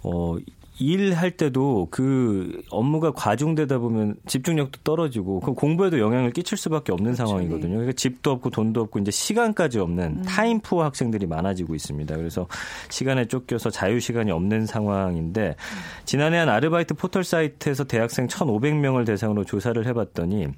어 0.02 0.36
일할 0.78 1.32
때도 1.32 1.88
그 1.90 2.62
업무가 2.70 3.10
과중되다 3.10 3.78
보면 3.78 4.16
집중력도 4.26 4.80
떨어지고 4.84 5.40
그 5.40 5.52
공부에도 5.52 5.98
영향을 5.98 6.30
끼칠 6.30 6.56
수밖에 6.56 6.92
없는 6.92 7.14
그렇죠. 7.14 7.26
상황이거든요. 7.26 7.70
그러니까 7.70 7.92
집도 7.92 8.30
없고 8.30 8.50
돈도 8.50 8.80
없고 8.82 9.00
이제 9.00 9.10
시간까지 9.10 9.78
음. 9.78 9.82
없는 9.82 10.22
타임 10.22 10.60
푸어 10.60 10.84
학생들이 10.84 11.26
많아지고 11.26 11.74
있습니다. 11.74 12.16
그래서 12.16 12.46
시간에 12.90 13.26
쫓겨서 13.26 13.70
자유 13.70 13.98
시간이 13.98 14.30
없는 14.30 14.66
상황인데 14.66 15.56
지난해 16.04 16.38
한 16.38 16.48
아르바이트 16.48 16.94
포털 16.94 17.24
사이트에서 17.24 17.84
대학생 17.84 18.26
1,500명을 18.28 19.04
대상으로 19.04 19.44
조사를 19.44 19.84
해 19.86 19.92
봤더니 19.92 20.48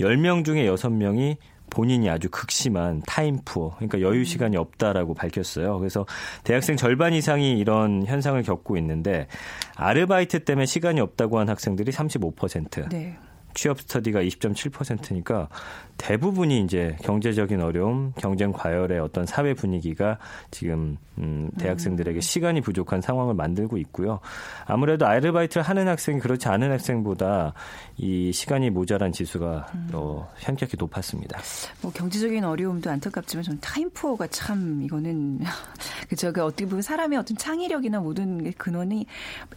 10명 0.00 0.44
중에 0.44 0.66
6명이 0.66 1.36
본인이 1.70 2.08
아주 2.08 2.28
극심한 2.30 3.02
타임 3.06 3.38
푸어, 3.44 3.74
그러니까 3.76 4.00
여유 4.00 4.24
시간이 4.24 4.56
없다라고 4.56 5.14
밝혔어요. 5.14 5.78
그래서 5.78 6.06
대학생 6.44 6.76
절반 6.76 7.12
이상이 7.12 7.58
이런 7.58 8.04
현상을 8.06 8.40
겪고 8.42 8.76
있는데 8.78 9.26
아르바이트 9.74 10.44
때문에 10.44 10.66
시간이 10.66 11.00
없다고 11.00 11.38
한 11.38 11.48
학생들이 11.48 11.92
35%, 11.92 12.88
네. 12.90 13.18
취업 13.56 13.80
스터디가 13.80 14.20
20.7%니까 14.20 15.48
대부분이 15.96 16.60
이제 16.60 16.96
경제적인 17.02 17.62
어려움, 17.62 18.12
경쟁 18.16 18.52
과열의 18.52 19.00
어떤 19.00 19.24
사회 19.24 19.54
분위기가 19.54 20.18
지금 20.50 20.98
음, 21.18 21.50
대학생들에게 21.58 22.20
시간이 22.20 22.60
부족한 22.60 23.00
상황을 23.00 23.32
만들고 23.32 23.78
있고요. 23.78 24.20
아무래도 24.66 25.06
아르바이트를 25.06 25.62
하는 25.62 25.88
학생이 25.88 26.20
그렇지 26.20 26.48
않은 26.48 26.70
학생보다 26.70 27.54
이 27.96 28.30
시간이 28.32 28.68
모자란 28.68 29.12
지수가 29.12 29.66
어, 29.94 30.30
현격히 30.36 30.76
높았습니다. 30.78 31.40
뭐 31.80 31.90
경제적인 31.90 32.44
어려움도 32.44 32.90
안타깝지만 32.90 33.42
저는 33.42 33.60
타임푸어가 33.60 34.26
참 34.26 34.82
이거는 34.82 35.40
그저 36.10 36.30
그 36.32 36.44
어떻게 36.44 36.66
보면 36.66 36.82
사람의 36.82 37.18
어떤 37.18 37.38
창의력이나 37.38 38.00
모든 38.00 38.44
게 38.44 38.50
근원이 38.50 39.06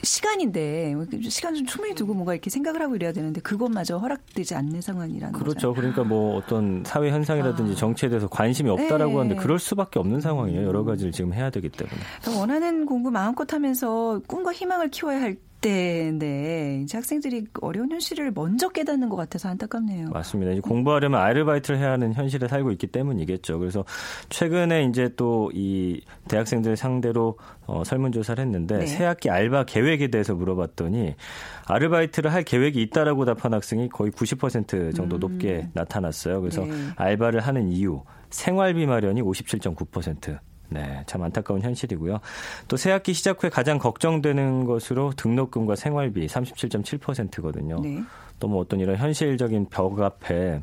시간인데 0.02 0.96
시간 1.30 1.54
좀 1.54 1.66
충분히 1.66 1.94
두고 1.94 2.14
뭔가 2.14 2.34
이렇게 2.34 2.50
생각을 2.50 2.82
하고 2.82 2.96
이래야 2.96 3.12
되는데 3.12 3.42
그것마저 3.42 3.89
허락되지 3.98 4.56
않는 4.56 4.82
상황이라는 4.82 5.34
거죠. 5.34 5.44
그렇죠. 5.44 5.74
그러니까 5.74 6.04
뭐 6.04 6.38
어떤 6.38 6.84
사회 6.86 7.10
현상이라든지 7.10 7.74
아. 7.74 7.76
정치에 7.76 8.10
대해서 8.10 8.28
관심이 8.28 8.70
없다라고 8.70 9.12
네. 9.12 9.18
하는데 9.18 9.36
그럴 9.36 9.60
수밖에 9.60 10.00
없는 10.00 10.22
상황이에요. 10.22 10.66
여러 10.66 10.84
가지를 10.84 11.12
지금 11.12 11.34
해야 11.34 11.50
되기 11.50 11.70
때문에. 11.70 11.98
원하는 12.38 12.86
공부 12.86 13.12
마음껏 13.12 13.52
하면서 13.54 14.22
꿈과 14.28 14.54
희망을 14.54 14.90
키워야 14.90 15.22
할 15.22 15.38
때인데 15.62 16.82
이제 16.84 16.98
학생들이 16.98 17.46
어려운 17.62 17.92
현실을 17.92 18.32
먼저 18.34 18.70
깨닫는 18.70 19.10
것 19.10 19.16
같아서 19.16 19.50
안타깝네요. 19.50 20.10
맞습니다. 20.10 20.52
이제 20.52 20.62
공부하려면 20.62 21.20
아르바이트를 21.20 21.80
해야 21.80 21.92
하는 21.92 22.14
현실에 22.14 22.48
살고 22.48 22.72
있기 22.74 22.88
때문이겠죠. 22.88 23.60
그래서 23.60 23.84
최근에 24.30 24.86
이제 24.86 25.10
또 25.16 25.50
이 25.54 26.02
대학생들 26.28 26.76
상대로 26.76 27.38
어, 27.66 27.84
설문조사를 27.84 28.44
했는데 28.44 28.80
네. 28.80 28.86
새학기 28.86 29.30
알바 29.30 29.66
계획에 29.66 30.08
대해서 30.08 30.34
물어봤더니 30.36 31.16
아르바이트를 31.66 32.32
할 32.34 32.44
계획이 32.44 32.82
있다라고 32.84 33.26
답한 33.26 33.54
학생이 33.54 33.90
거의 33.90 34.12
90% 34.12 34.96
정도 34.96 35.18
높게 35.18 35.68
나타났어요. 35.74 36.42
그래서 36.42 36.66
네. 36.66 36.74
알바를 36.96 37.42
하는 37.42 37.70
이유 37.70 38.02
생활비 38.30 38.86
마련이 38.86 39.22
57.9%. 39.22 40.40
네, 40.70 41.04
참 41.06 41.24
안타까운 41.24 41.62
현실이고요. 41.62 42.20
또 42.68 42.78
새학기 42.78 43.14
시작 43.14 43.44
후에 43.44 43.50
가장 43.50 43.78
걱정되는 43.78 44.66
것으로 44.66 45.12
등록금과 45.16 45.76
생활비 45.76 46.28
37.7%거든요. 46.28 47.82
네. 47.82 48.04
또뭐 48.40 48.60
어떤 48.62 48.80
이런 48.80 48.96
현실적인 48.96 49.68
벽 49.70 50.00
앞에 50.00 50.62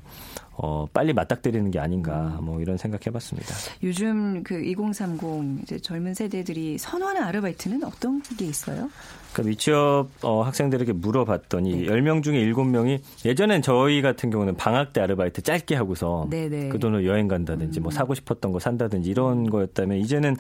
어, 0.58 0.86
빨리 0.92 1.12
맞닥뜨리는 1.12 1.70
게 1.70 1.78
아닌가 1.78 2.38
뭐 2.40 2.60
이런 2.60 2.78
생각해봤습니다. 2.78 3.54
요즘 3.82 4.42
그 4.42 4.62
2030 4.62 5.62
이제 5.62 5.78
젊은 5.78 6.14
세대들이 6.14 6.78
선호하는 6.78 7.22
아르바이트는 7.22 7.84
어떤 7.84 8.22
게 8.22 8.46
있어요? 8.46 8.88
그러니까 9.34 9.50
미취업 9.50 10.08
어, 10.22 10.42
학생들에게 10.42 10.92
물어봤더니 10.92 11.76
네. 11.76 11.86
10명 11.86 12.22
중에 12.22 12.40
7명이 12.52 13.00
예전엔 13.26 13.60
저희 13.60 14.00
같은 14.00 14.30
경우는 14.30 14.56
방학 14.56 14.94
때 14.94 15.02
아르바이트 15.02 15.42
짧게 15.42 15.74
하고서 15.74 16.26
네네. 16.30 16.62
음. 16.62 16.68
그 16.70 16.78
돈으로 16.78 17.04
여행 17.04 17.28
간다든지 17.28 17.80
뭐 17.80 17.90
사고 17.90 18.14
싶었던 18.14 18.52
거 18.52 18.58
산다든지 18.58 19.10
이런 19.10 19.50
거였다면 19.50 19.98
이제는 19.98 20.36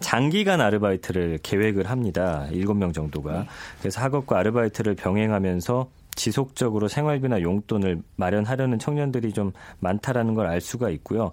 장기간 0.00 0.60
아르바이트를 0.60 1.38
계획을 1.42 1.88
합니다. 1.88 2.46
7명 2.52 2.92
정도가. 2.92 3.40
네. 3.40 3.46
그래서 3.80 4.02
학업과 4.02 4.38
아르바이트를 4.38 4.94
병행하면서 4.96 5.88
지속적으로 6.16 6.88
생활비나 6.88 7.42
용돈을 7.42 8.02
마련하려는 8.16 8.78
청년들이 8.80 9.32
좀 9.32 9.52
많다라는 9.78 10.34
걸 10.34 10.46
알 10.46 10.60
수가 10.60 10.90
있고요. 10.90 11.32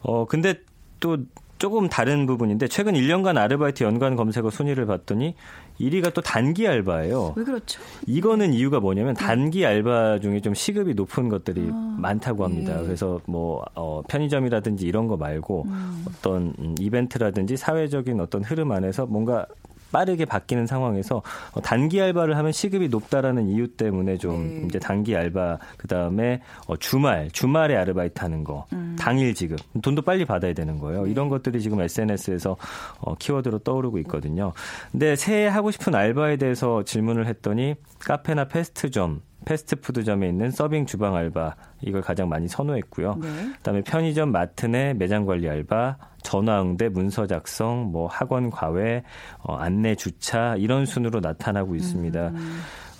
어 0.00 0.24
근데 0.26 0.54
또 1.00 1.18
조금 1.58 1.88
다른 1.88 2.26
부분인데 2.26 2.68
최근 2.68 2.94
1년간 2.94 3.36
아르바이트 3.38 3.84
연관 3.84 4.16
검색어 4.16 4.50
순위를 4.50 4.86
봤더니 4.86 5.34
1위가 5.80 6.12
또 6.12 6.20
단기 6.20 6.68
알바예요. 6.68 7.34
왜 7.36 7.44
그렇죠? 7.44 7.80
이거는 8.06 8.52
이유가 8.52 8.80
뭐냐면 8.80 9.14
네. 9.14 9.24
단기 9.24 9.64
알바 9.64 10.18
중에 10.20 10.40
좀 10.40 10.52
시급이 10.54 10.94
높은 10.94 11.28
것들이 11.28 11.62
많다고 11.98 12.44
합니다. 12.44 12.78
예. 12.80 12.84
그래서 12.84 13.20
뭐 13.26 13.64
어, 13.74 14.02
편의점이라든지 14.08 14.86
이런 14.86 15.06
거 15.08 15.16
말고 15.16 15.64
음. 15.66 16.04
어떤 16.08 16.54
음, 16.58 16.74
이벤트라든지 16.78 17.56
사회적인 17.56 18.20
어떤 18.20 18.44
흐름 18.44 18.70
안에서 18.72 19.06
뭔가 19.06 19.46
빠르게 19.92 20.24
바뀌는 20.24 20.66
상황에서 20.66 21.22
어, 21.52 21.60
단기 21.60 22.00
알바를 22.00 22.36
하면 22.36 22.52
시급이 22.52 22.88
높다라는 22.88 23.48
이유 23.48 23.68
때문에 23.68 24.18
좀 24.18 24.60
네. 24.60 24.66
이제 24.66 24.78
단기 24.78 25.16
알바 25.16 25.58
그다음에 25.76 26.40
어, 26.66 26.76
주말 26.76 27.30
주말에 27.30 27.76
아르바이트 27.76 28.20
하는 28.20 28.44
거 28.44 28.66
음. 28.72 28.96
당일 28.98 29.34
지급 29.34 29.60
돈도 29.82 30.02
빨리 30.02 30.24
받아야 30.24 30.52
되는 30.52 30.78
거예요. 30.78 31.04
네. 31.04 31.10
이런 31.10 31.28
것들이 31.28 31.60
지금 31.60 31.80
SNS에서 31.80 32.56
어, 32.98 33.14
키워드로 33.14 33.60
떠오르고 33.60 33.98
있거든요. 33.98 34.52
근데 34.90 35.16
새해 35.16 35.46
하고 35.46 35.70
싶은 35.70 35.94
알바에 35.94 36.36
대해서 36.36 36.82
질문을 36.82 37.26
했더니 37.26 37.74
카페나 38.00 38.48
패스트점 38.48 39.20
패스트푸드점에 39.44 40.28
있는 40.28 40.50
서빙 40.50 40.86
주방 40.86 41.14
알바 41.14 41.54
이걸 41.82 42.02
가장 42.02 42.28
많이 42.28 42.48
선호했고요. 42.48 43.16
네. 43.20 43.28
그다음에 43.56 43.82
편의점 43.82 44.32
마트 44.32 44.66
내 44.66 44.94
매장 44.94 45.26
관리 45.26 45.48
알바, 45.48 45.96
전화 46.24 46.60
응대, 46.60 46.88
문서 46.88 47.28
작성, 47.28 47.92
뭐 47.92 48.08
학원 48.08 48.50
과외, 48.50 49.04
어, 49.42 49.54
안내 49.54 49.94
주차 49.94 50.56
이런 50.56 50.86
순으로 50.86 51.20
나타나고 51.20 51.76
있습니다. 51.76 52.32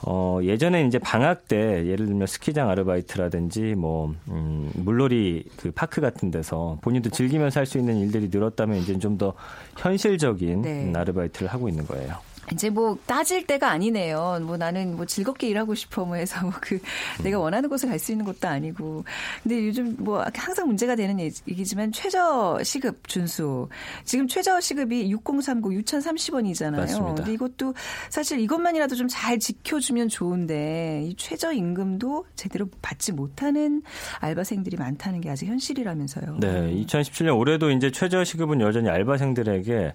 어, 0.07 0.39
예전에 0.43 0.87
이제 0.87 0.99
방학 0.99 1.49
때 1.49 1.57
예를 1.87 2.05
들면 2.07 2.27
스키장 2.27 2.69
아르바이트라든지 2.69 3.75
뭐 3.75 4.15
음, 4.29 4.71
물놀이 4.75 5.45
그 5.57 5.71
파크 5.73 6.01
같은 6.03 6.31
데서 6.31 6.77
본인도 6.83 7.09
즐기면서 7.11 7.59
할 7.61 7.67
수 7.67 7.79
있는 7.79 7.97
일들이 7.97 8.29
늘었다면 8.31 8.77
이제 8.79 8.97
좀 8.99 9.17
더 9.17 9.33
현실적인 9.79 10.63
네. 10.63 10.85
음, 10.85 10.93
아르바이트를 10.95 11.49
하고 11.49 11.69
있는 11.69 11.87
거예요. 11.87 12.15
이제 12.53 12.71
뭐 12.71 12.99
따질 13.07 13.47
때가 13.47 13.71
아니네요. 13.71 14.41
뭐 14.43 14.57
나는 14.57 14.97
뭐 14.97 15.07
즐겁게 15.07 15.49
일하고 15.49 15.75
싶어 15.75 16.05
뭐 16.05 16.17
해서 16.17 16.41
뭐그 16.43 16.79
내가 17.23 17.39
원하는 17.39 17.69
곳에 17.69 17.89
갈 17.89 17.99
수 17.99 18.13
있는 18.13 18.27
것도 18.27 18.49
아니고. 18.49 19.05
근데 19.43 19.67
요즘 19.67 19.97
뭐 19.99 20.25
항상 20.35 20.67
문제가 20.67 20.95
되는 20.95 21.19
얘기지만 21.21 21.91
최저 21.93 22.61
시급 22.63 23.09
준수. 23.09 23.69
지금 24.05 24.29
최저 24.29 24.61
시급이 24.61 25.11
6030 25.11 25.85
6,030원이잖아요. 25.85 26.77
맞습니다. 26.77 27.15
근데 27.15 27.33
이것도 27.33 27.75
사실 28.11 28.41
이것만이라도 28.41 28.95
좀 28.97 29.05
잘 29.15 29.39
지켜 29.39 29.79
주면 29.79 30.09
좋은데 30.09 31.05
이 31.07 31.15
최저 31.17 31.53
임금도 31.53 32.27
제대로 32.35 32.67
받지 32.83 33.13
못하는 33.13 33.83
알바생들이 34.19 34.77
많다는 34.77 35.21
게 35.21 35.31
아직 35.31 35.47
현실이라면서요. 35.47 36.39
네, 36.41 36.75
2017년 36.85 37.39
올해도 37.39 37.71
이제 37.71 37.91
최저 37.91 38.25
시급은 38.25 38.61
여전히 38.61 38.89
알바생들에게 38.89 39.93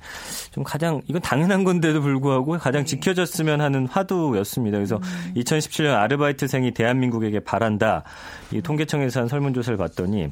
좀 0.52 0.64
가장 0.64 1.02
이건 1.08 1.22
당연한 1.22 1.64
건데도 1.64 2.02
불구하고 2.02 2.39
가장 2.60 2.86
지켜졌으면 2.86 3.62
하는 3.62 3.88
화두였습니다. 3.88 4.78
그래서 4.78 5.00
2017년 5.36 5.96
아르바이트생이 5.96 6.72
대한민국에게 6.72 7.40
바란다. 7.40 8.04
이 8.52 8.62
통계청에서 8.62 9.22
한 9.22 9.28
설문조사를 9.28 9.78
봤더니 9.78 10.32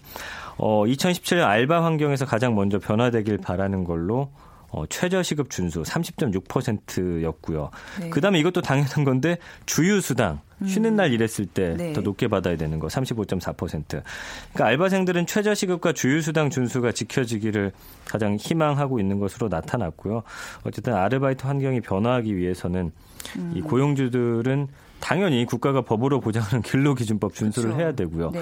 어 0.57 0.83
2017년 0.85 1.43
알바 1.43 1.83
환경에서 1.83 2.25
가장 2.25 2.55
먼저 2.55 2.79
변화되길 2.79 3.37
바라는 3.37 3.83
걸로 3.83 4.29
어, 4.69 4.85
최저시급 4.87 5.49
준수 5.49 5.83
30.6%였고요. 5.83 7.71
네. 7.99 8.09
그다음에 8.09 8.39
이것도 8.39 8.61
당연한 8.61 9.03
건데 9.03 9.37
주유수당 9.65 10.41
쉬는 10.65 10.95
날 10.95 11.13
일했을 11.13 11.45
때더 11.45 11.77
네. 11.77 11.93
높게 11.93 12.27
받아야 12.27 12.57
되는 12.57 12.79
거 12.79 12.87
35.4%. 12.87 13.55
그러니까 13.87 14.65
알바생들은 14.65 15.27
최저시급과 15.27 15.93
주유수당 15.93 16.49
준수가 16.49 16.91
지켜지기를 16.93 17.71
가장 18.05 18.35
희망하고 18.35 18.99
있는 18.99 19.19
것으로 19.19 19.49
나타났고요. 19.49 20.23
어쨌든 20.63 20.95
아르바이트 20.95 21.45
환경이 21.45 21.81
변화하기 21.81 22.35
위해서는 22.35 22.91
이 23.53 23.61
고용주들은 23.61 24.67
당연히 24.99 25.45
국가가 25.45 25.81
법으로 25.81 26.19
보장하는 26.19 26.61
근로기준법 26.63 27.35
준수를 27.35 27.69
그렇죠. 27.69 27.81
해야 27.83 27.91
되고요. 27.93 28.31
네. 28.31 28.41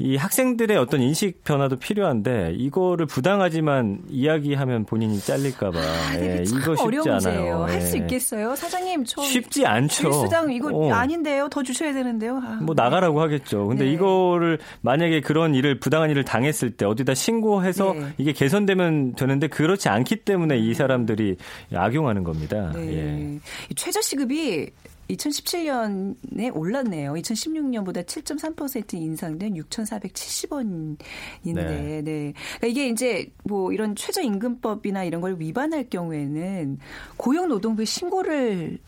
이 0.00 0.16
학생들의 0.16 0.76
어떤 0.76 1.00
인식 1.00 1.42
변화도 1.42 1.76
필요한데 1.76 2.54
이거를 2.56 3.06
부당하지만 3.06 3.98
이야기하면 4.08 4.84
본인이 4.84 5.18
잘릴까봐 5.18 5.78
아, 5.78 6.14
예, 6.20 6.44
이거 6.46 6.76
쉽지. 6.76 7.10
않아요. 7.10 7.64
할수 7.64 7.96
예. 7.96 8.00
있겠어요? 8.02 8.54
사장님, 8.54 9.04
저 9.04 9.22
쉽지 9.22 9.66
않죠. 9.66 10.12
수당 10.12 10.52
이거 10.52 10.70
어. 10.72 10.92
아닌데요. 10.92 11.48
더 11.48 11.62
주셔야 11.62 11.92
되는데요. 11.92 12.36
아, 12.44 12.60
뭐 12.62 12.74
나가라고 12.76 13.20
하겠죠. 13.20 13.66
근데 13.66 13.84
네. 13.86 13.92
이거를 13.92 14.58
만약에 14.82 15.20
그런 15.20 15.54
일을 15.54 15.80
부당한 15.80 16.10
일을 16.10 16.24
당했을 16.24 16.70
때 16.70 16.86
어디다 16.86 17.14
신고해서 17.14 17.92
네. 17.94 18.06
이게 18.18 18.32
개선되면 18.32 19.14
되는데 19.14 19.48
그렇지 19.48 19.88
않기 19.88 20.16
때문에 20.16 20.58
이 20.58 20.74
사람들이 20.74 21.36
악용하는 21.74 22.22
겁니다. 22.22 22.70
네. 22.72 22.92
예. 22.92 23.38
이 23.70 23.74
최저 23.74 24.00
시급이 24.00 24.70
2017년에 25.10 26.54
올랐네요. 26.54 27.14
2016년보다 27.14 28.04
7.3% 28.04 28.94
인상된 28.94 29.54
6,470원인데, 29.54 30.98
네. 31.44 32.02
네. 32.02 32.32
그러니까 32.58 32.66
이게 32.66 32.88
이제 32.88 33.30
뭐 33.44 33.72
이런 33.72 33.96
최저임금법이나 33.96 35.04
이런 35.04 35.20
걸 35.20 35.36
위반할 35.38 35.88
경우에는 35.88 36.78
고용노동부에 37.16 37.84
신고를 37.84 38.78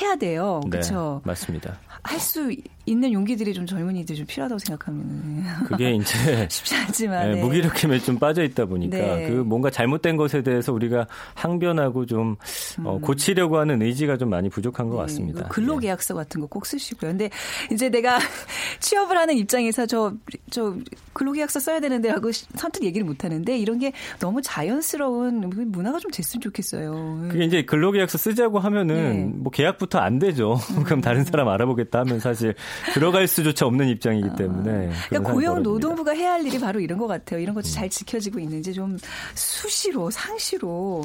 해야 0.00 0.16
돼요. 0.16 0.60
그렇죠. 0.70 1.20
네, 1.24 1.30
맞습니다. 1.30 1.78
할 2.02 2.18
수 2.18 2.54
있는 2.90 3.12
용기들이 3.12 3.54
좀 3.54 3.66
젊은이들 3.66 4.16
좀 4.16 4.26
필요하다고 4.26 4.58
생각하면 4.58 5.44
그게 5.66 5.92
이제 5.94 6.46
쉽지 6.50 6.74
않지만 6.76 7.28
예, 7.28 7.34
네. 7.36 7.40
무기력함에 7.42 7.98
좀 8.00 8.18
빠져 8.18 8.42
있다 8.42 8.66
보니까 8.66 8.96
네. 8.96 9.28
그 9.30 9.34
뭔가 9.36 9.70
잘못된 9.70 10.16
것에 10.16 10.42
대해서 10.42 10.72
우리가 10.72 11.06
항변하고 11.34 12.06
좀 12.06 12.36
어, 12.84 12.98
고치려고 13.00 13.58
하는 13.58 13.80
의지가 13.82 14.16
좀 14.18 14.28
많이 14.30 14.48
부족한 14.48 14.88
것 14.88 14.94
음. 14.94 14.96
네, 14.98 15.02
같습니다. 15.02 15.42
그 15.48 15.54
근로계약서 15.60 16.14
같은 16.14 16.40
거 16.40 16.50
꼭 16.50 16.66
쓰시고요. 16.66 17.12
근데 17.12 17.30
이제 17.72 17.88
내가 17.90 18.18
취업을 18.80 19.16
하는 19.16 19.36
입장에서 19.36 19.86
저, 19.86 20.12
저 20.50 20.74
근로계약서 21.12 21.60
써야 21.60 21.78
되는데 21.78 22.08
하고 22.10 22.32
시- 22.32 22.44
선뜻 22.56 22.82
얘기를 22.82 23.06
못 23.06 23.22
하는데 23.24 23.56
이런 23.56 23.78
게 23.78 23.92
너무 24.18 24.42
자연스러운 24.42 25.48
문화가 25.68 25.98
좀 26.00 26.10
됐으면 26.10 26.40
좋겠어요. 26.40 27.20
예. 27.24 27.28
그게 27.28 27.44
이제 27.44 27.62
근로계약서 27.62 28.18
쓰자고 28.18 28.58
하면은 28.58 28.94
네. 28.94 29.24
뭐 29.36 29.50
계약부터 29.52 29.98
안 30.00 30.18
되죠. 30.18 30.58
그럼 30.84 31.00
다른 31.00 31.22
사람 31.24 31.46
알아보겠다 31.48 32.00
하면 32.00 32.18
사실 32.18 32.54
들어갈 32.94 33.26
수조차 33.26 33.66
없는 33.66 33.88
입장이기 33.88 34.28
때문에. 34.36 34.70
그런 34.72 34.92
그러니까. 35.08 35.32
고용노동부가 35.32 36.12
해야 36.12 36.32
할 36.32 36.46
일이 36.46 36.58
바로 36.58 36.80
이런 36.80 36.98
것 36.98 37.06
같아요. 37.06 37.40
이런 37.40 37.54
것도 37.54 37.68
잘 37.68 37.88
지켜지고 37.88 38.38
있는지 38.38 38.72
좀 38.72 38.98
수시로 39.34 40.10
상시로 40.10 41.04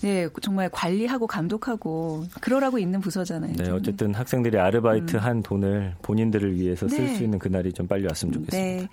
네 0.00 0.28
정말 0.42 0.68
관리하고 0.70 1.26
감독하고 1.26 2.24
그러라고 2.40 2.78
있는 2.78 3.00
부서잖아요. 3.00 3.52
네, 3.56 3.64
좀. 3.64 3.74
어쨌든 3.74 4.14
학생들이 4.14 4.58
아르바이트 4.58 5.16
한 5.16 5.42
돈을 5.42 5.94
본인들을 6.02 6.56
위해서 6.56 6.88
쓸 6.88 7.04
네. 7.04 7.14
수 7.14 7.22
있는 7.22 7.38
그날이 7.38 7.72
좀 7.72 7.86
빨리 7.86 8.06
왔으면 8.06 8.32
좋겠습니다. 8.34 8.82
네. 8.82 8.88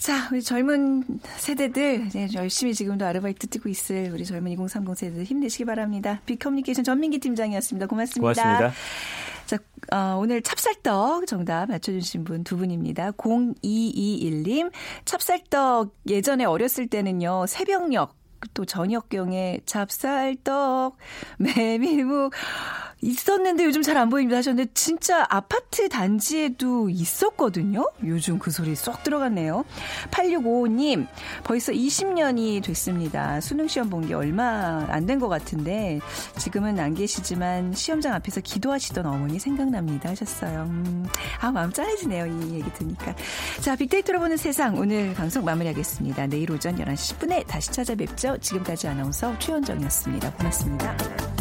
자, 0.00 0.30
우리 0.32 0.42
젊은 0.42 1.04
세대들 1.36 2.06
이제 2.06 2.26
열심히 2.32 2.72
지금도 2.72 3.04
아르바이트 3.04 3.48
뛰고 3.48 3.68
있을 3.68 4.10
우리 4.14 4.24
젊은 4.24 4.50
2030 4.52 4.96
세대들 4.96 5.24
힘내시기 5.24 5.66
바랍니다. 5.66 6.22
빅커뮤니케이션 6.24 6.84
전민기 6.84 7.18
팀장이었습니다. 7.18 7.86
고맙습니다. 7.86 8.20
고맙습니다. 8.20 8.72
자, 9.44 9.58
어, 9.92 10.16
오늘 10.18 10.40
찹쌀떡 10.40 11.26
정답 11.26 11.66
맞춰주신 11.68 12.24
분 12.24 12.44
두 12.44 12.56
분입니다. 12.56 13.10
0221님, 13.12 14.72
찹쌀떡 15.04 15.94
예전에 16.08 16.46
어렸을 16.46 16.86
때는요, 16.86 17.44
새벽녘, 17.46 18.14
또 18.54 18.64
저녁경에 18.64 19.60
찹쌀떡, 19.66 20.96
메밀묵 21.36 22.32
있었는데 23.02 23.64
요즘 23.64 23.82
잘 23.82 23.96
안 23.96 24.08
보입니다 24.10 24.38
하셨는데 24.38 24.70
진짜 24.74 25.26
아파트 25.28 25.88
단지에도 25.88 26.88
있었거든요. 26.90 27.84
요즘 28.04 28.38
그 28.38 28.50
소리 28.50 28.74
쏙 28.74 29.02
들어갔네요. 29.02 29.64
8655님 30.10 31.06
벌써 31.44 31.72
20년이 31.72 32.62
됐습니다. 32.62 33.40
수능 33.40 33.68
시험 33.68 33.88
본 33.90 34.00
게 34.06 34.14
얼마 34.14 34.86
안 34.88 35.06
된 35.06 35.18
것 35.20 35.28
같은데 35.28 36.00
지금은 36.38 36.78
안 36.78 36.94
계시지만 36.94 37.72
시험장 37.74 38.14
앞에서 38.14 38.40
기도하시던 38.40 39.04
어머니 39.06 39.38
생각납니다 39.38 40.08
하셨어요. 40.10 40.62
음, 40.62 41.06
아 41.40 41.50
마음 41.50 41.72
짠해지네요 41.72 42.26
이 42.26 42.54
얘기 42.54 42.72
듣니까. 42.74 43.14
자 43.60 43.76
빅데이터로 43.76 44.18
보는 44.20 44.36
세상 44.36 44.76
오늘 44.78 45.14
방송 45.14 45.44
마무리하겠습니다. 45.44 46.26
내일 46.28 46.50
오전 46.52 46.76
11시 46.76 47.16
10분에 47.18 47.46
다시 47.46 47.70
찾아뵙죠. 47.72 48.38
지금까지 48.38 48.88
아나운서 48.88 49.38
최현정이었습니다. 49.38 50.32
고맙습니다. 50.34 51.39